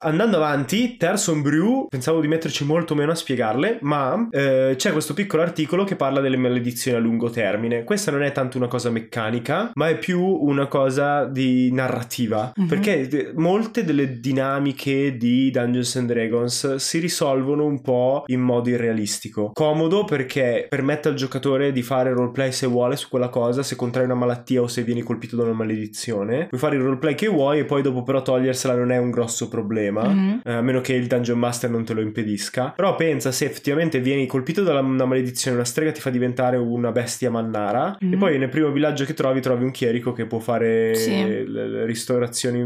[0.00, 5.12] Andando avanti, Terson Brew, pensavo di metterci molto meno a spiegarle, ma eh, c'è questo
[5.12, 7.82] piccolo articolo che parla delle maledizioni a lungo termine.
[7.82, 12.68] Questa non è tanto una cosa meccanica, ma è più una cosa di narrativa, mm-hmm.
[12.68, 19.50] perché molte delle dinamiche di Dungeons and Dragons si risolvono un po' in modo irrealistico.
[19.52, 24.04] Comodo perché permette al giocatore di fare roleplay se vuole su quella cosa, se contrai
[24.04, 26.46] una malattia o se vieni colpito da una maledizione.
[26.46, 29.48] Puoi fare il roleplay che vuoi e poi dopo però togliersela non è un grosso
[29.48, 30.38] problema problema, mm-hmm.
[30.44, 32.72] a meno che il Dungeon Master non te lo impedisca.
[32.76, 36.92] Però pensa se effettivamente vieni colpito da una maledizione, una strega ti fa diventare una
[36.92, 38.12] bestia mannara, mm-hmm.
[38.12, 41.44] e poi nel primo villaggio che trovi trovi un chierico che può fare sì.
[41.84, 42.62] ristorazioni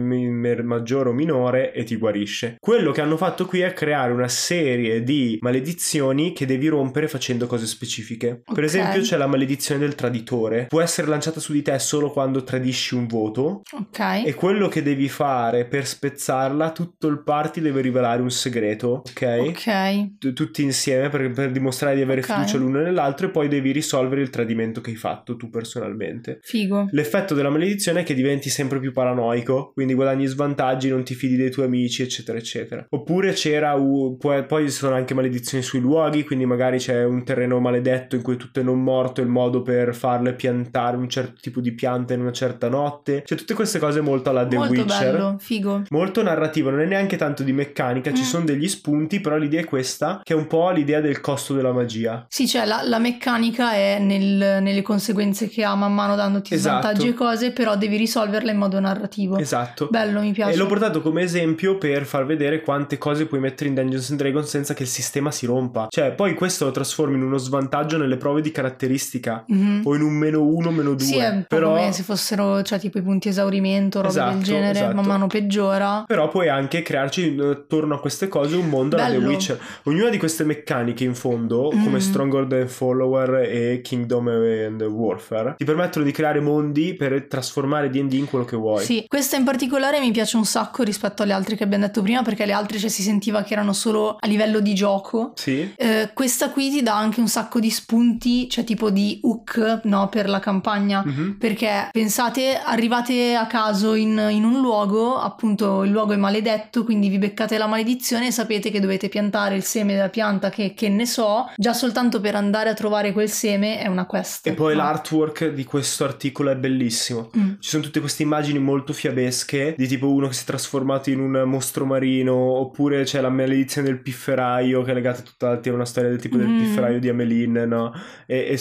[0.62, 2.56] maggiore o minore e ti guarisce.
[2.58, 7.46] Quello che hanno fatto qui è creare una serie di maledizioni che devi rompere facendo
[7.46, 8.42] cose specifiche.
[8.44, 8.54] Okay.
[8.54, 12.42] Per esempio c'è la maledizione del traditore, può essere lanciata su di te solo quando
[12.42, 13.62] tradisci un voto.
[13.72, 14.24] Ok.
[14.24, 19.44] E quello che devi fare per spezzarla tutto il party deve rivelare un segreto, ok?
[19.48, 20.18] Ok.
[20.18, 22.36] T- tutti insieme per, per, dimostrare di avere okay.
[22.36, 26.40] fiducia l'uno nell'altro e poi devi risolvere il tradimento che hai fatto tu personalmente.
[26.42, 26.88] Figo.
[26.92, 31.36] L'effetto della maledizione è che diventi sempre più paranoico, quindi guadagni svantaggi, non ti fidi
[31.36, 32.86] dei tuoi amici, eccetera, eccetera.
[32.88, 37.24] Oppure c'era, uh, poi, poi ci sono anche maledizioni sui luoghi, quindi magari c'è un
[37.24, 41.40] terreno maledetto in cui tutto è non morto, il modo per farle piantare un certo
[41.40, 43.22] tipo di pianta in una certa notte.
[43.24, 45.12] Cioè tutte queste cose molto alla The molto Witcher.
[45.12, 45.82] Bello, figo.
[45.90, 48.14] Molto narrativo, non è neanche neanche tanto di meccanica, mm.
[48.14, 51.54] ci sono degli spunti, però l'idea è questa, che è un po' l'idea del costo
[51.54, 52.24] della magia.
[52.28, 56.80] Sì, cioè la, la meccanica è nel, nelle conseguenze che ha man mano dandoti esatto.
[56.80, 59.36] svantaggi e cose, però devi risolverla in modo narrativo.
[59.36, 59.88] Esatto.
[59.90, 60.52] Bello, mi piace.
[60.52, 64.18] E l'ho portato come esempio per far vedere quante cose puoi mettere in Dungeons and
[64.18, 65.86] Dragons senza che il sistema si rompa.
[65.90, 69.80] Cioè, poi questo lo trasformi in uno svantaggio nelle prove di caratteristica mm-hmm.
[69.84, 71.06] o in un meno uno, meno due.
[71.06, 71.70] Sì, è però...
[71.70, 74.94] come se fossero, cioè, tipo i punti esaurimento, roba esatto, del genere, esatto.
[74.94, 76.04] man mano peggiora.
[76.06, 79.60] Però puoi anche crearci attorno a queste cose un mondo alla The Witcher.
[79.84, 81.84] Ognuna di queste meccaniche in fondo, mm.
[81.84, 87.88] come Stronger Than Follower e Kingdom and Warfare, ti permettono di creare mondi per trasformare
[87.88, 88.84] D&D in quello che vuoi.
[88.84, 92.22] Sì, questa in particolare mi piace un sacco rispetto alle altre che abbiamo detto prima,
[92.22, 95.32] perché le altre cioè, si sentiva che erano solo a livello di gioco.
[95.36, 95.72] Sì.
[95.74, 100.08] Eh, questa qui ti dà anche un sacco di spunti, cioè tipo di hook, no,
[100.10, 101.02] per la campagna.
[101.06, 101.30] Mm-hmm.
[101.32, 107.08] Perché pensate, arrivate a caso in, in un luogo, appunto il luogo è maledetto, quindi
[107.08, 110.88] vi beccate la maledizione e sapete che dovete piantare il seme della pianta che, che
[110.88, 114.46] ne so, già soltanto per andare a trovare quel seme è una quest.
[114.46, 114.82] E poi No.
[114.82, 117.30] l'artwork di questo articolo è bellissimo.
[117.36, 117.52] Mm.
[117.60, 121.20] Ci sono tutte queste immagini molto fiabesche di tipo uno che si è trasformato in
[121.20, 125.84] un mostro marino oppure c'è la maledizione del pifferaio che è legata tutta a una
[125.84, 126.58] storia del tipo del Mm.
[126.58, 127.92] pifferaio di Ameline, no?
[128.26, 128.58] E, e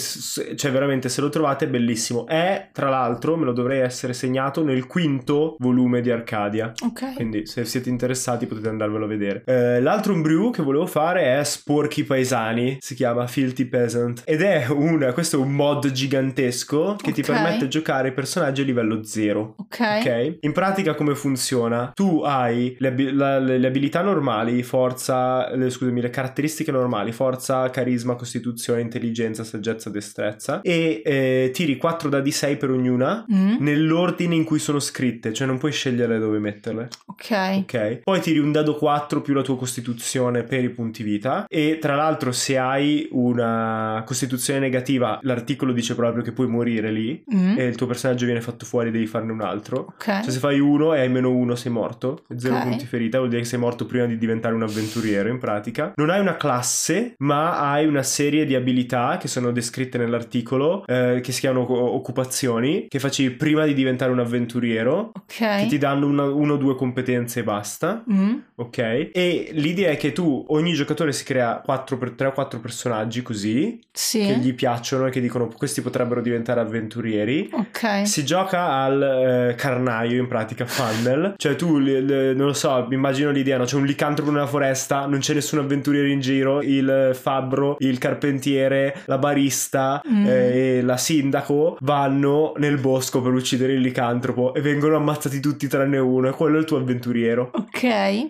[0.56, 2.26] cioè veramente se lo trovate è bellissimo.
[2.26, 6.72] È tra l'altro, me lo dovrei essere segnato nel quinto volume di Arcadia.
[6.84, 7.14] Ok.
[7.14, 8.10] Quindi se siete interessati
[8.46, 9.42] potete andarvelo a vedere.
[9.46, 14.66] Eh, l'altro brew che volevo fare è Sporchi Paesani, si chiama Filthy Peasant ed è
[14.68, 17.26] un, questo è un mod gigantesco che ti Ok.
[17.26, 19.54] permette di giocare i personaggi a livello 0.
[19.58, 19.78] Ok.
[19.80, 20.36] Ok?
[20.40, 21.90] In pratica come funziona?
[21.94, 27.68] Tu hai le, abi- la- le abilità normali, forza, le- scusami, le caratteristiche normali, forza,
[27.70, 34.34] carisma, costituzione, intelligenza, saggezza, destrezza e eh, tiri 4 dadi 6 per ognuna Mm, nell'ordine
[34.34, 36.88] in cui sono scritte, cioè non puoi scegliere dove metterle.
[37.06, 37.30] ok.
[37.58, 38.00] Ok.
[38.02, 41.46] Poi tiri un dado 4 più la tua costituzione per i punti vita.
[41.48, 47.22] E tra l'altro, se hai una costituzione negativa, l'articolo dice proprio che puoi morire lì.
[47.34, 49.92] Mm, E il tuo personaggio viene fatto fuori, devi farne un altro.
[49.94, 50.04] ok.
[50.22, 52.22] Cioè, se fai uno e hai meno uno, sei morto.
[52.36, 52.62] Zero Ok.
[52.62, 55.92] punti ferita, vuol dire che sei morto prima di diventare un avventuriero, in pratica.
[55.96, 61.20] Non hai una classe, ma hai una serie di abilità che sono descritte nell'articolo, eh,
[61.22, 65.12] che si chiamano occupazioni, che facevi prima di diventare un avventuriero.
[65.26, 65.66] Che Ok.
[65.68, 67.91] ti danno una- uno o due competenze e basta.
[68.10, 68.78] Mm, Ok?
[68.78, 73.20] E l'idea è che tu, ogni giocatore si crea 4 per 3 o 4 personaggi
[73.22, 74.20] così, sì.
[74.20, 77.50] che gli piacciono e che dicono questi potrebbero diventare avventurieri.
[77.52, 78.06] Ok.
[78.06, 81.34] Si gioca al eh, carnaio, in pratica, funnel.
[81.36, 83.64] Cioè tu, li- li- non lo so, mi immagino l'idea, no?
[83.64, 89.02] C'è un licantropo nella foresta, non c'è nessun avventuriero in giro, il fabbro, il carpentiere,
[89.06, 90.26] la barista Mm.
[90.26, 95.66] eh, e la sindaco vanno nel bosco per uccidere il licantropo e vengono ammazzati tutti
[95.68, 97.50] tranne uno e quello è il tuo avventuriero.
[97.52, 97.71] Ok.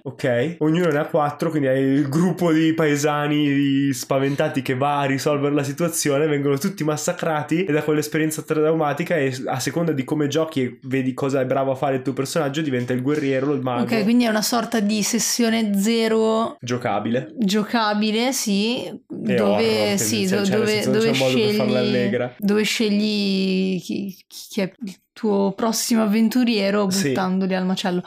[0.05, 5.05] Ok, ognuno ne ha quattro, quindi hai il gruppo di paesani spaventati che va a
[5.05, 10.29] risolvere la situazione, vengono tutti massacrati e da quell'esperienza traumatica e a seconda di come
[10.29, 13.61] giochi e vedi cosa è bravo a fare il tuo personaggio diventa il guerriero, il
[13.63, 17.33] mago, Ok, quindi è una sorta di sessione zero giocabile.
[17.39, 22.35] giocabile, sì, E dove, horror, sì, do- dove, dove scegli, allegra.
[22.39, 27.09] dove scegli chi, chi è il tuo prossimo avventuriero Sì.
[27.09, 28.03] buttandoli al macello.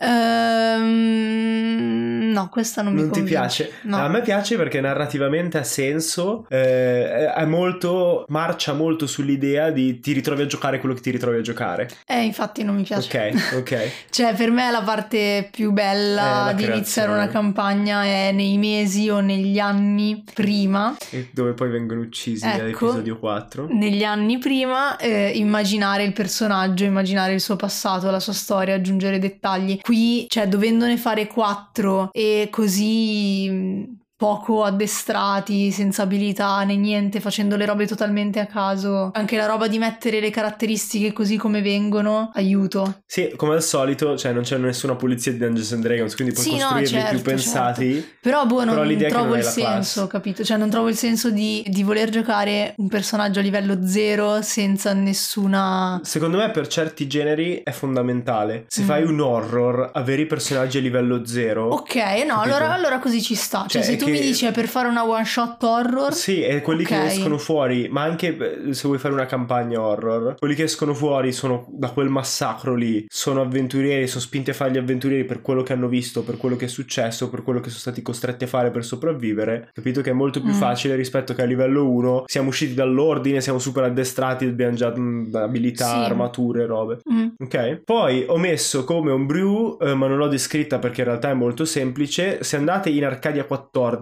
[0.00, 1.88] Ehm,
[2.32, 3.72] no, questa non, mi Non ti piace?
[3.82, 3.96] No.
[3.96, 10.12] A me piace perché narrativamente ha senso, eh, è molto, marcia molto sull'idea di ti
[10.12, 11.88] ritrovi a giocare quello che ti ritrovi a giocare.
[12.06, 13.32] Eh, infatti non mi piace.
[13.32, 13.90] Ok, ok.
[14.18, 19.08] Cioè, per me la parte più bella la di iniziare una campagna è nei mesi
[19.08, 20.96] o negli anni prima.
[21.10, 22.60] E dove poi vengono uccisi Ecco.
[22.60, 23.68] all'episodio 4.
[23.70, 29.18] negli anni prima eh, immaginare il personaggio, immaginare il suo passato, la sua storia, aggiungere
[29.18, 29.80] dettagli.
[29.88, 37.54] Qui, cioè, dovendone fare quattro e così mh, poco addestrati, senza abilità né niente, facendo
[37.56, 39.10] le robe totalmente a caso.
[39.14, 43.02] Anche la roba di mettere le caratteristiche così come vengono, aiuto.
[43.06, 46.44] Sì, come al solito, cioè non c'è nessuna pulizia di Dungeons and Dragons, quindi puoi
[46.44, 48.08] Sì, no, costruirli certo, più pensati.
[48.20, 49.62] Però boh, non Però che trovo non il senso,
[50.00, 50.06] classe.
[50.08, 50.42] capito?
[50.44, 54.92] Cioè non trovo il senso di, di voler giocare un personaggio a livello zero senza
[54.94, 56.00] nessuna...
[56.02, 58.64] Secondo me per certi generi è fondamentale.
[58.66, 58.84] Se Mm.
[58.84, 61.68] fai un horror, avere i personaggi a livello zero...
[61.68, 61.94] Ok,
[62.26, 63.66] no, allora, allora così ci sta.
[63.68, 66.12] Cioè, Cioè, se è tu che- mi dici è per fare una one shot horror,
[66.12, 67.04] Sì, e quelli che Ok.
[67.06, 68.36] escono fuori, ma anche
[68.68, 72.74] eh, se vuoi fare una campagna horror, quelli che escono fuori sono da quel massacro
[72.74, 76.36] lì, sono avventurieri, sono spinti a fare gli avventurieri per quello che hanno visto, per
[76.36, 79.70] quello che è successo, per quello che sono stati costretti a fare per sopravvivere.
[79.72, 80.54] Capito che è molto più Mm.
[80.58, 85.34] facile rispetto che a livello 1 siamo usciti dall'ordine, siamo super addestrati, abbiamo già mm,
[85.34, 85.94] abilità, Sì.
[86.10, 87.00] armature, robe.
[87.12, 91.06] Mm, Ok, poi ho messo come un brew, eh, ma non l'ho descritta perché in
[91.06, 92.42] realtà è molto semplice.
[92.42, 93.97] Se andate in Arcadia 14,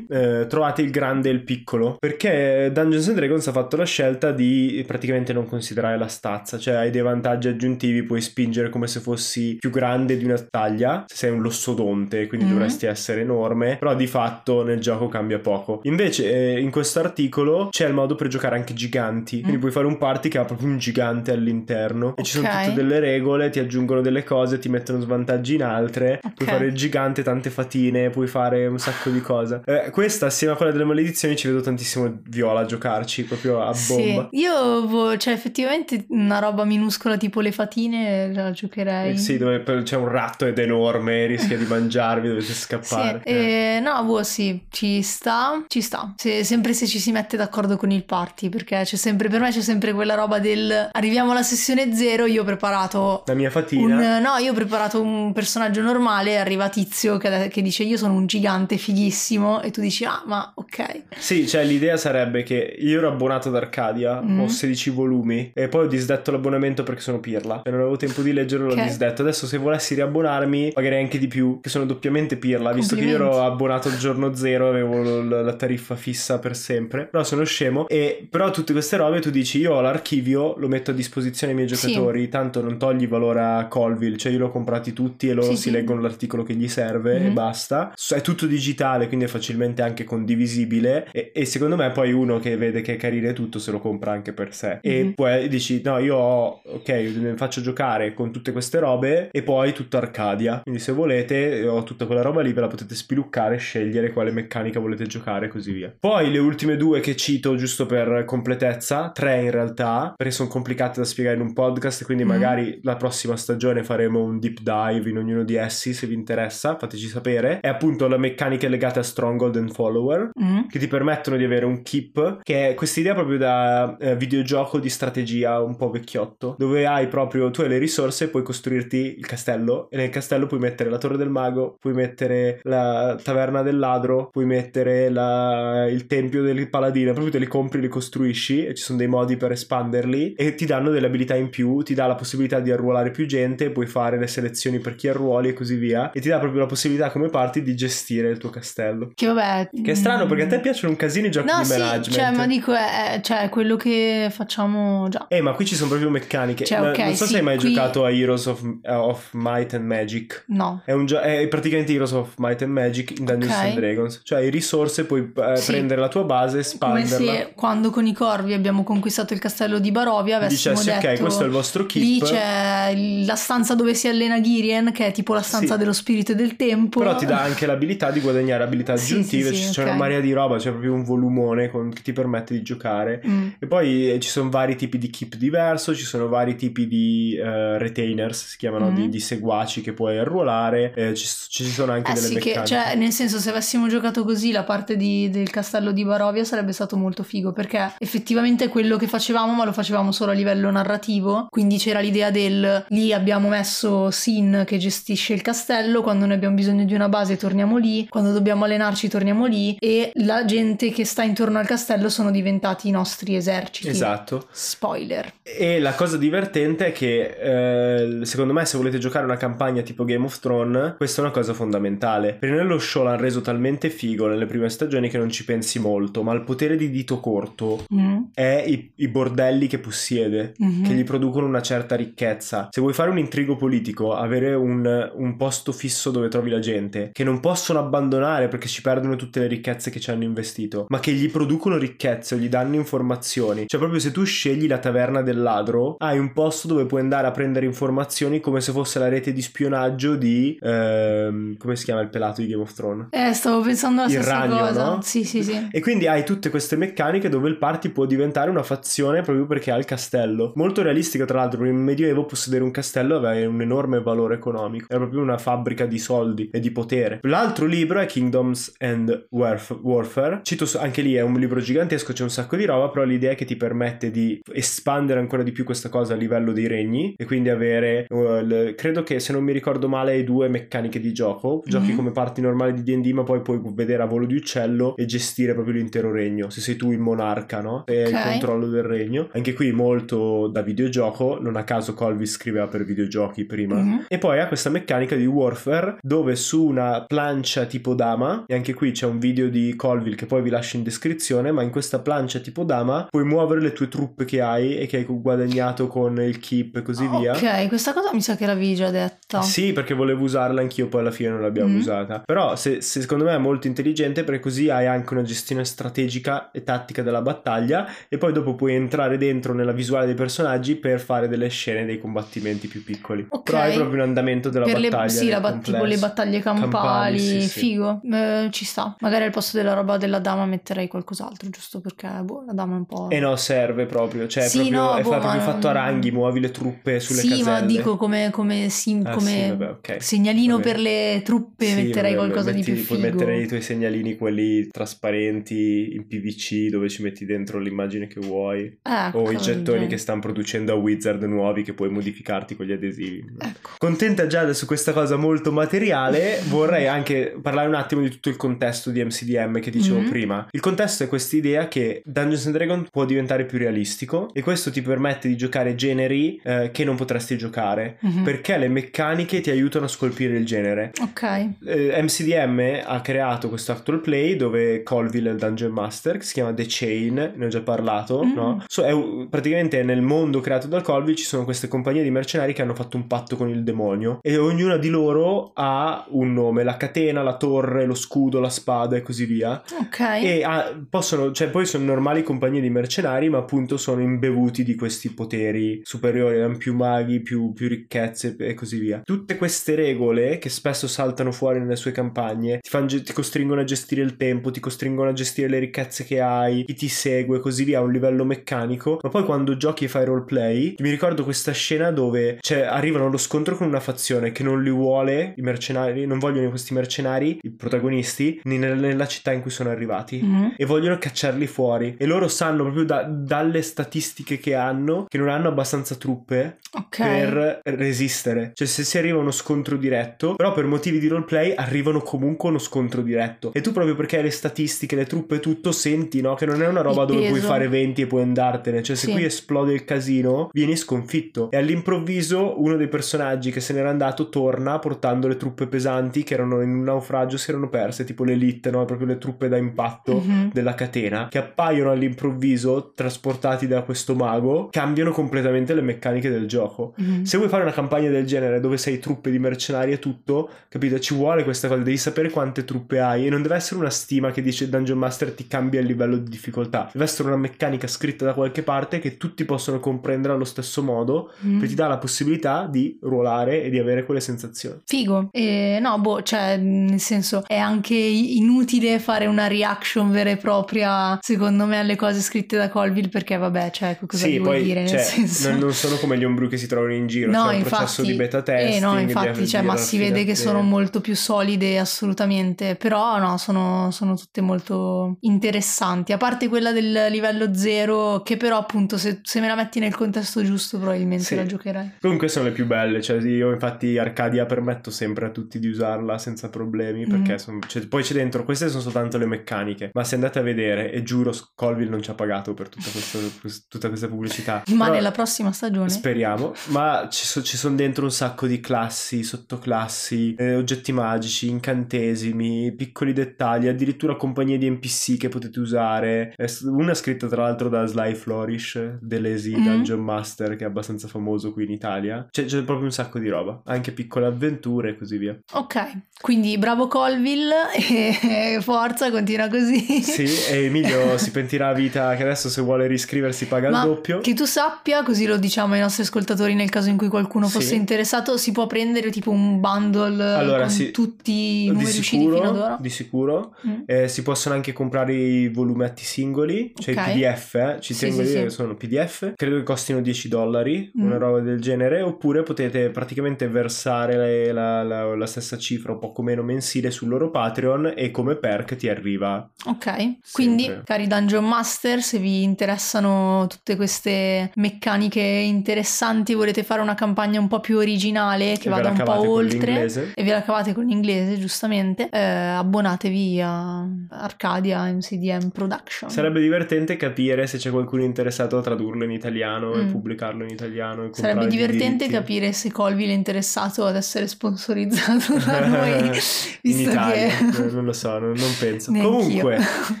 [0.08, 1.96] eh, trovate il grande e il piccolo.
[1.98, 6.74] Perché Dungeons and Dragons ha fatto la scelta di praticamente non considerare la stazza, cioè
[6.74, 11.16] hai dei vantaggi aggiuntivi, puoi spingere come se fossi più grande di una taglia, se
[11.16, 12.52] sei un lossodonte, quindi Mhm.
[12.52, 15.80] dovresti essere enorme, però di fatto nel gioco cambia poco.
[15.84, 19.60] Invece, eh, in questo articolo c'è il modo per giocare anche giganti, quindi Mm.
[19.60, 22.98] puoi fare un party che ha proprio un gigante all'interno e ci sono tutte delle
[23.00, 26.34] regole, ti aggiungono delle cose, ti mettono svantaggi in altre, Ok.
[26.34, 29.39] puoi fare il gigante, tante fatine, puoi fare un sacco di cose.
[29.40, 29.62] Cosa.
[29.64, 33.74] Eh, questa assieme a quella delle maledizioni ci vedo tantissimo Viola a giocarci proprio a
[33.88, 34.28] bomba.
[34.30, 39.12] Sì, io boh, cioè effettivamente una roba minuscola tipo le fatine la giocherei.
[39.12, 43.22] Eh, sì, dove c'è un ratto ed è enorme, rischia di mangiarvi, dovete scappare.
[43.24, 46.14] Sì, eh, no, boh, sì, ci sta, ci sta.
[46.16, 49.50] Se, sempre se ci si mette d'accordo con il party, perché c'è sempre, per me
[49.50, 53.22] c'è sempre quella roba del arriviamo alla sessione zero, io ho preparato...
[53.26, 53.94] La mia fatina.
[53.96, 58.14] Un, no, io ho preparato un personaggio normale, arriva Tizio che, che dice io sono
[58.14, 59.29] un gigante fighissimo
[59.62, 61.02] e tu dici ah ma ok.
[61.16, 64.40] Sì, cioè l'idea sarebbe che io ero abbonato ad Arcadia, mm.
[64.40, 68.22] ho 16 volumi e poi ho disdetto l'abbonamento perché sono pirla e non avevo tempo
[68.22, 68.86] di leggerlo, l'ho okay.
[68.86, 69.22] disdetto.
[69.22, 73.14] Adesso se volessi riabbonarmi pagherei anche di più, che sono doppiamente pirla, visto che io
[73.14, 77.06] ero abbonato al giorno zero, avevo la tariffa fissa per sempre.
[77.06, 80.90] Però sono scemo e però tutte queste robe tu dici io ho l'archivio, lo metto
[80.90, 82.28] a disposizione ai miei giocatori, sì.
[82.28, 85.56] tanto non togli valore a Colville, cioè io li ho comprati tutti e loro sì,
[85.56, 85.70] si sì.
[85.70, 87.26] leggono l'articolo che gli serve mm-hmm.
[87.26, 87.94] e basta.
[88.08, 92.56] È tutto digitale, quindi è facilmente anche condivisibile e, e, secondo me poi uno che
[92.56, 94.80] vede che è carino e tutto se lo compra anche per sé.
[94.86, 95.08] Mm-hmm.
[95.08, 99.42] E poi dici no, io ho, ok, mi faccio giocare con tutte queste robe e
[99.42, 100.60] poi tutto Arcadia.
[100.62, 104.80] Quindi se volete ho tutta quella roba lì, ve la potete spiluccare, scegliere quale meccanica
[104.80, 105.94] volete giocare e così via.
[105.98, 111.00] Poi le ultime due che cito giusto per completezza, tre in realtà, perché sono complicate
[111.00, 112.32] da spiegare in un podcast, quindi mm-hmm.
[112.32, 116.76] magari la prossima stagione faremo un deep dive in ognuno di essi se vi interessa,
[116.76, 117.60] fateci sapere.
[117.60, 120.66] È appunto la meccanica legata a Stronghold and Follower, mm-hmm.
[120.68, 124.78] che ti permettono di avere un keep, che è questa idea proprio da eh, videogioco
[124.78, 129.26] di strategia un po' vecchiotto, dove hai proprio, tu hai le risorse puoi costruirti il
[129.26, 133.78] castello e nel castello puoi mettere la torre del mago, puoi mettere la taverna del
[133.78, 138.74] ladro, puoi mettere la, il tempio del paladino, proprio te li compri, li costruisci e
[138.74, 142.06] ci sono dei modi per espanderli e ti danno delle abilità in più, ti dà
[142.06, 145.76] la possibilità di arruolare più gente, puoi fare le selezioni per chi arruoli e così
[145.76, 148.89] via e ti dà proprio la possibilità come parti di gestire il tuo castello.
[149.14, 149.70] Che vabbè...
[149.82, 152.10] Che è strano perché a te piacciono un casino i giochi no, di sì, management.
[152.10, 155.26] Cioè, ma dico, è, cioè, quello che facciamo già.
[155.28, 156.64] Eh, ma qui ci sono proprio meccaniche.
[156.64, 157.72] Cioè, okay, non so sì, se hai mai qui...
[157.72, 160.44] giocato a Heroes of, uh, of, Might and Magic.
[160.48, 160.82] No.
[160.84, 163.70] È, un gio- è praticamente Heroes of Might and Magic in Dungeons okay.
[163.70, 164.20] and Dragons.
[164.24, 165.70] Cioè, hai risorse, puoi eh, sì.
[165.72, 167.16] prendere la tua base, espanderla.
[167.16, 171.12] Come se quando con i corvi abbiamo conquistato il castello di Barovia avessimo Dicessi, detto...
[171.12, 172.04] ok, questo è il vostro keep.
[172.04, 175.78] Lì c'è la stanza dove si allena Girien, che è tipo la stanza sì.
[175.78, 177.00] dello spirito e del tempo.
[177.00, 179.52] Però ti dà anche l'abilità di guadagnare abilità aggiuntive.
[179.54, 179.84] Sì, c'è okay.
[179.84, 181.90] una marea di roba, c'è proprio un volumone con...
[181.90, 183.22] che ti permette di giocare.
[183.26, 183.48] Mm.
[183.58, 187.38] E poi eh, ci sono vari tipi di keep diverso, ci sono vari tipi di
[187.38, 188.94] uh, retainers, si chiamano, mm.
[188.94, 190.92] di, di, seguaci che puoi arruolare.
[190.94, 192.60] Eh, ci, ci, sono anche eh delle sì, meccaniche.
[192.60, 196.44] Che, cioè, nel senso, se avessimo giocato così la parte di, del castello di Barovia
[196.44, 200.70] sarebbe stato molto figo, perché effettivamente quello che facevamo, ma lo facevamo solo a livello
[200.70, 201.46] narrativo.
[201.50, 206.54] Quindi c'era l'idea del lì abbiamo messo Sin che gestisce il castello, quando noi abbiamo
[206.54, 211.04] bisogno di una base torniamo lì, quando dobbiamo allenarci torniamo lì e la gente che
[211.04, 213.88] sta intorno al castello sono diventati i nostri eserciti.
[213.88, 214.46] Esatto.
[214.50, 215.32] Spoiler.
[215.42, 220.04] E la cosa divertente è che eh, secondo me se volete giocare una campagna tipo
[220.04, 222.34] Game of Thrones, questa è una cosa fondamentale.
[222.34, 226.22] Perché nello show l'hanno reso talmente figo nelle prime stagioni che non ci pensi molto,
[226.22, 228.18] ma il potere di dito corto mm.
[228.34, 230.84] è i, i, bordelli che possiede, mm-hmm.
[230.84, 232.68] che gli producono una certa ricchezza.
[232.70, 237.10] Se vuoi fare un intrigo politico, avere un, un posto fisso dove trovi la gente,
[237.12, 241.00] che non possono abbandonare perché ci perdono tutte le ricchezze che ci hanno investito, ma
[241.00, 243.66] che gli producono ricchezze o gli danno informazioni.
[243.66, 247.26] Cioè proprio se tu scegli la taverna del ladro, hai un posto dove puoi andare
[247.26, 250.58] a prendere informazioni come se fosse la rete di spionaggio di...
[250.60, 253.08] Ehm, come si chiama il pelato di Game of Thrones?
[253.10, 254.84] Eh, stavo pensando alla il stessa ragno, cosa.
[254.84, 255.00] No?
[255.02, 255.68] Sì, sì, sì.
[255.70, 259.70] E quindi hai tutte queste meccaniche dove il party può diventare una fazione proprio perché
[259.70, 260.52] ha il castello.
[260.54, 264.86] Molto realistica, tra l'altro, nel Medioevo possedere un castello aveva un enorme valore economico.
[264.88, 267.20] Era proprio una fabbrica di soldi e di potere.
[267.22, 268.06] L'altro libro è
[268.50, 270.40] Kingdoms and Warf- Warfare.
[270.42, 273.34] Cito anche lì, è un libro gigantesco, c'è un sacco di roba, però l'idea è
[273.34, 277.24] che ti permette di espandere ancora di più questa cosa a livello dei regni e
[277.24, 281.62] quindi avere, uh, le, credo che se non mi ricordo male, due meccaniche di gioco.
[281.64, 281.96] Giochi mm-hmm.
[281.96, 285.54] come parti normali di D&D, ma poi puoi vedere a volo di uccello e gestire
[285.54, 286.50] proprio l'intero regno.
[286.50, 287.84] Se sei tu il monarca, no?
[287.86, 288.12] E okay.
[288.12, 289.28] il controllo del regno.
[289.32, 293.76] Anche qui molto da videogioco, non a caso Colby scriveva per videogiochi prima.
[293.76, 293.98] Mm-hmm.
[294.08, 298.74] E poi ha questa meccanica di warfare dove su una plancia tipo dama, e anche
[298.74, 301.98] qui c'è un video di Colville che poi vi lascio in descrizione, ma in questa
[302.00, 306.20] plancia tipo dama puoi muovere le tue truppe che hai e che hai guadagnato con
[306.20, 307.32] il keep e così via.
[307.32, 309.42] Ok, questa cosa mi sa che l'avevi già detta.
[309.42, 311.78] Sì, perché volevo usarla anch'io, poi alla fine non l'abbiamo mm.
[311.78, 312.22] usata.
[312.24, 316.50] Però se, se secondo me è molto intelligente perché così hai anche una gestione strategica
[316.50, 321.00] e tattica della battaglia e poi dopo puoi entrare dentro nella visuale dei personaggi per
[321.00, 323.26] fare delle scene dei combattimenti più piccoli.
[323.28, 323.42] Ok.
[323.42, 325.02] Però hai proprio un andamento della per battaglia.
[325.02, 328.00] Le, sì, la bat- tipo le battaglie campali, campali sì, figo.
[328.02, 328.08] Sì.
[328.08, 328.96] Eh, ci sta.
[329.00, 332.78] Magari al posto della roba della dama metterei qualcos'altro, giusto perché boh, la dama è
[332.78, 333.08] un po'.
[333.10, 334.26] E no, serve proprio.
[334.26, 337.28] Cioè, Sì, proprio, no, è boh, proprio fatto a ranghi, muovi le truppe sulle sì,
[337.28, 337.44] caselle.
[337.50, 339.96] ma dico come, come, sim- Ah, come sì, vabbè, ok.
[340.02, 340.72] segnalino Va bene.
[340.72, 343.10] per le truppe Sì, metterei vabbè, qualcosa metti- di più Puoi figo.
[343.16, 348.64] mettere i tuoi segnalini, quelli trasparenti in PVC, dove ci metti dentro l'immagine che vuoi.
[348.82, 352.72] Eh, O i gettoni che stanno producendo a Wizard nuovi che puoi modificarti con gli
[352.72, 353.24] adesivi.
[353.38, 353.70] Ecco.
[353.78, 358.36] Contenta già su questa cosa molto materiale, vorrei anche parlare un attimo di tutto il
[358.36, 360.08] contesto di MCDM che dicevo Mhm.
[360.10, 360.46] prima.
[360.50, 364.70] Il contesto è questa idea che Dungeons and Dragons può diventare più realistico e questo
[364.70, 368.22] ti permette di giocare generi eh, che non potresti giocare Mhm.
[368.22, 370.92] perché le meccaniche ti aiutano a scolpire il genere.
[371.00, 371.22] Ok.
[371.64, 376.34] Eh, MCDM ha creato questo actual play dove Colville è il Dungeon Master che si
[376.34, 378.34] chiama The Chain, ne ho già parlato, Mm.
[378.34, 378.62] no?
[378.66, 382.60] So, è praticamente nel mondo creato da Colville ci sono queste compagnie di mercenari che
[382.60, 386.76] hanno fatto un patto con il demonio e ognuna di loro ha un nome, la
[386.76, 388.08] catena, la torre, lo scudo,
[388.40, 389.62] la spada e così via.
[389.78, 390.00] Ok.
[390.00, 394.74] E ha- possono, cioè poi sono normali compagnie di mercenari, ma appunto sono imbevuti di
[394.74, 399.00] questi poteri superiori, hanno più maghi, più, più ricchezze e così via.
[399.04, 403.60] Tutte queste regole che spesso saltano fuori nelle sue campagne ti, fan ge- ti costringono
[403.60, 407.36] a gestire il tempo, ti costringono a gestire le ricchezze che hai, chi ti segue
[407.38, 408.98] e così via a un livello meccanico.
[409.02, 413.16] Ma poi quando giochi e fai roleplay, mi ricordo questa scena dove cioè, arrivano allo
[413.16, 417.50] scontro con una fazione che non li vuole, i mercenari, non vogliono questi mercenari, i
[417.90, 420.18] protagonisti, nel- nella città in cui sono arrivati.
[420.22, 420.54] Mhm.
[420.56, 421.94] e vogliono cacciarli fuori.
[421.98, 426.96] E loro sanno proprio da- dalle statistiche che hanno che non hanno abbastanza truppe Ok.
[426.98, 428.52] per resistere.
[428.54, 432.48] Cioè se si arriva a uno scontro diretto però per motivi di roleplay arrivano comunque
[432.48, 433.52] a uno scontro diretto.
[433.54, 436.68] E tu proprio perché hai le statistiche le truppe tutto senti no che non è
[436.68, 438.82] una roba Il dove puoi fare 20 e puoi andartene.
[438.82, 439.12] Cioè se Sì.
[439.12, 441.50] qui esplode il casino vieni sconfitto.
[441.50, 446.34] E all'improvviso uno dei personaggi che se n'era andato torna portando le truppe pesanti che
[446.34, 450.20] erano in un naufragio si erano perse tipo l'elite no proprio le truppe da impatto
[450.20, 450.50] Mhm.
[450.52, 456.92] della catena che appaiono all'improvviso trasportati da questo mago cambiano completamente le meccaniche del gioco
[456.96, 457.22] Mhm.
[457.24, 460.98] se vuoi fare una campagna del genere dove sei truppe di mercenari e tutto capito
[460.98, 464.30] ci vuole questa cosa devi sapere quante truppe hai e non deve essere una stima
[464.30, 468.24] che dice Dungeon Master ti cambia il livello di difficoltà deve essere una meccanica scritta
[468.26, 471.60] da qualche parte che tutti possono comprendere allo stesso modo Mhm.
[471.60, 475.28] che ti dà la possibilità di ruolare e di avere quelle sensazioni Figo.
[475.32, 481.18] E no, boh, cioè, nel senso, è anche inutile fare una reaction vera e propria,
[481.20, 484.86] secondo me, alle cose scritte da Colville, perché vabbè, cioè, cosa sì, poi dire?
[484.86, 485.50] Cioè, senso...
[485.56, 488.02] non, sono come gli ombrù che si trovano in giro, No, c'è un infatti, processo
[488.02, 488.82] di beta eh, testing.
[488.82, 493.90] no, infatti, cioè, ma si vede che sono molto più solide assolutamente, però no, sono,
[493.90, 499.40] sono tutte molto interessanti, a parte quella del livello zero, che però appunto se, se
[499.40, 501.34] me la metti nel contesto giusto probabilmente Sì.
[501.34, 501.92] la giocherai.
[502.00, 506.18] Comunque sono le più belle, cioè io infatti Arcadia permetto sempre a tutti di usarla
[506.18, 507.38] senza problemi perché Mhm.
[507.38, 510.92] son- cioè, poi c'è dentro, queste sono soltanto le meccaniche, ma se andate a vedere,
[510.92, 514.62] e giuro Colville non ci ha pagato per tutta questa, quest- tutta questa pubblicità.
[514.74, 515.88] Ma Però nella prossima stagione?
[515.88, 521.48] Speriamo, ma ci, so- ci sono dentro un sacco di classi, sottoclassi, eh, oggetti magici,
[521.48, 526.34] incantesimi, piccoli dettagli, addirittura compagnie di NPC che potete usare.
[526.64, 529.62] Una scritta tra l'altro da Sly Flourish, dell'Esi Mhm.
[529.64, 532.26] Dungeon Master, che è abbastanza famoso qui in Italia.
[532.30, 535.38] C'è, c'è proprio un sacco di roba, anche piccole avventure e così via.
[535.52, 540.02] Ok, quindi bravo Colville e forza, continua così.
[540.02, 543.88] Sì, e Emilio si pentirà a vita che adesso se vuole riscriversi paga Ma il
[543.88, 544.20] doppio.
[544.20, 547.52] che tu sappia, così lo diciamo ai nostri ascoltatori nel caso in cui qualcuno Sì.
[547.52, 551.88] fosse interessato, si può prendere tipo un bundle Allora, con sì, tutti i Di numeri
[551.98, 552.78] usciti fino ad sicuro, ora.
[552.80, 553.54] di sicuro.
[553.66, 553.80] Mm.
[553.86, 557.06] Eh, si possono anche comprare i volumetti singoli, cioè Ok.
[557.06, 560.28] i PDF, eh, ci Sì, tengo a dire che sono PDF, credo che costino 10
[560.28, 561.04] dollari, Mm.
[561.04, 565.98] una roba del genere, oppure potete praticamente versare le- la, la- la stessa cifra, un
[565.98, 569.48] poco meno mensile sul loro Patreon e come perk ti arriva.
[569.64, 576.94] Ok, quindi cari Dungeon Master, se vi interessano tutte queste meccaniche interessanti, volete fare una
[576.94, 579.84] campagna un po' più originale che E vada un po' oltre
[580.14, 586.10] e ve la cavate con l'inglese, giustamente, eh, abbonatevi a Arcadia MCDM Production.
[586.10, 589.90] Sarebbe divertente capire se c'è qualcuno interessato a tradurlo in italiano e Mm.
[589.92, 591.04] pubblicarlo in italiano.
[591.04, 596.10] E Sarebbe divertente capire se Colville è interessato ad essere sponsorizzato da noi,
[596.62, 597.29] visto che...
[597.38, 598.92] Eh, non lo so, non, non penso.
[598.92, 599.58] Comunque,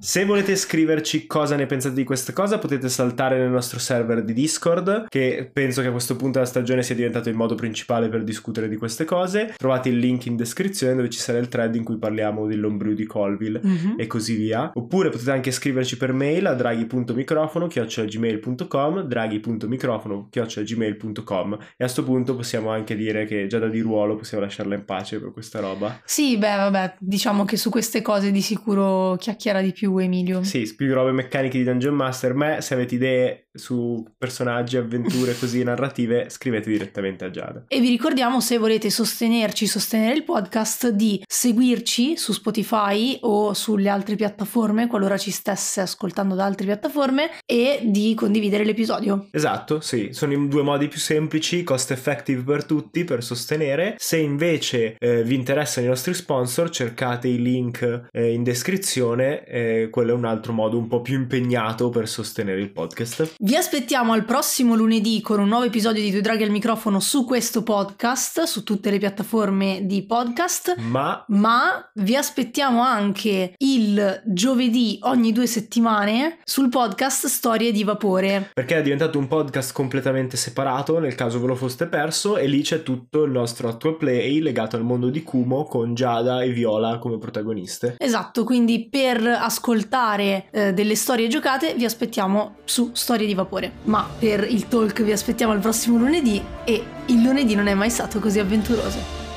[0.00, 4.32] se volete scriverci cosa ne pensate di questa cosa, potete saltare nel nostro server di
[4.32, 8.24] Discord, che penso che a questo punto della stagione sia diventato il modo principale per
[8.24, 9.54] discutere di queste cose.
[9.56, 13.04] Trovate il link in descrizione dove ci sarà il thread in cui parliamo dell'ombrù di
[13.04, 13.94] Colville Mhm.
[13.98, 14.70] e così via.
[14.74, 22.34] Oppure potete anche scriverci per mail a draghi.microfono chiocciolagmail.com draghi.microfono chiocciolagmail.com e a sto punto
[22.36, 26.00] possiamo anche dire che già da di ruolo possiamo lasciarla in pace per questa roba.
[26.04, 30.44] Sì, beh, vabbè, diciamo diciamo che su queste cose di sicuro chiacchiera di più Emilio.
[30.44, 32.32] Sì, più robe meccaniche di Dungeon Master.
[32.32, 37.64] Me, se avete idee su personaggi, avventure così narrative, scrivete direttamente a Giada.
[37.66, 43.88] E vi ricordiamo se volete sostenerci, sostenere il podcast, di seguirci su Spotify o sulle
[43.88, 49.26] altre piattaforme, qualora ci stesse ascoltando da altre piattaforme, e di condividere l'episodio.
[49.32, 53.96] Esatto, sì, sono i due modi più semplici, cost effective per tutti, per sostenere.
[53.98, 56.97] Se invece eh, vi interessano i nostri sponsor, cercate
[57.28, 61.90] i link eh, in descrizione, eh, quello è un altro modo un po' più impegnato
[61.90, 63.34] per sostenere il podcast.
[63.38, 67.24] Vi aspettiamo al prossimo lunedì con un nuovo episodio di Due Draghi al microfono su
[67.24, 70.76] questo podcast, su tutte le piattaforme di podcast.
[70.78, 78.50] Ma, Ma vi aspettiamo anche il giovedì ogni due settimane sul podcast Storie di Vapore.
[78.54, 82.62] perché è diventato un podcast completamente separato, nel caso ve lo foste perso, e lì
[82.62, 86.87] c'è tutto il nostro attual play legato al mondo di Kumo con Giada e Viola
[86.96, 87.96] come protagoniste.
[87.98, 93.72] Esatto, quindi per ascoltare eh, delle storie giocate vi aspettiamo su Storie di Vapore.
[93.84, 97.90] Ma per il talk vi aspettiamo il prossimo lunedì e il lunedì non è mai
[97.90, 99.27] stato così avventuroso.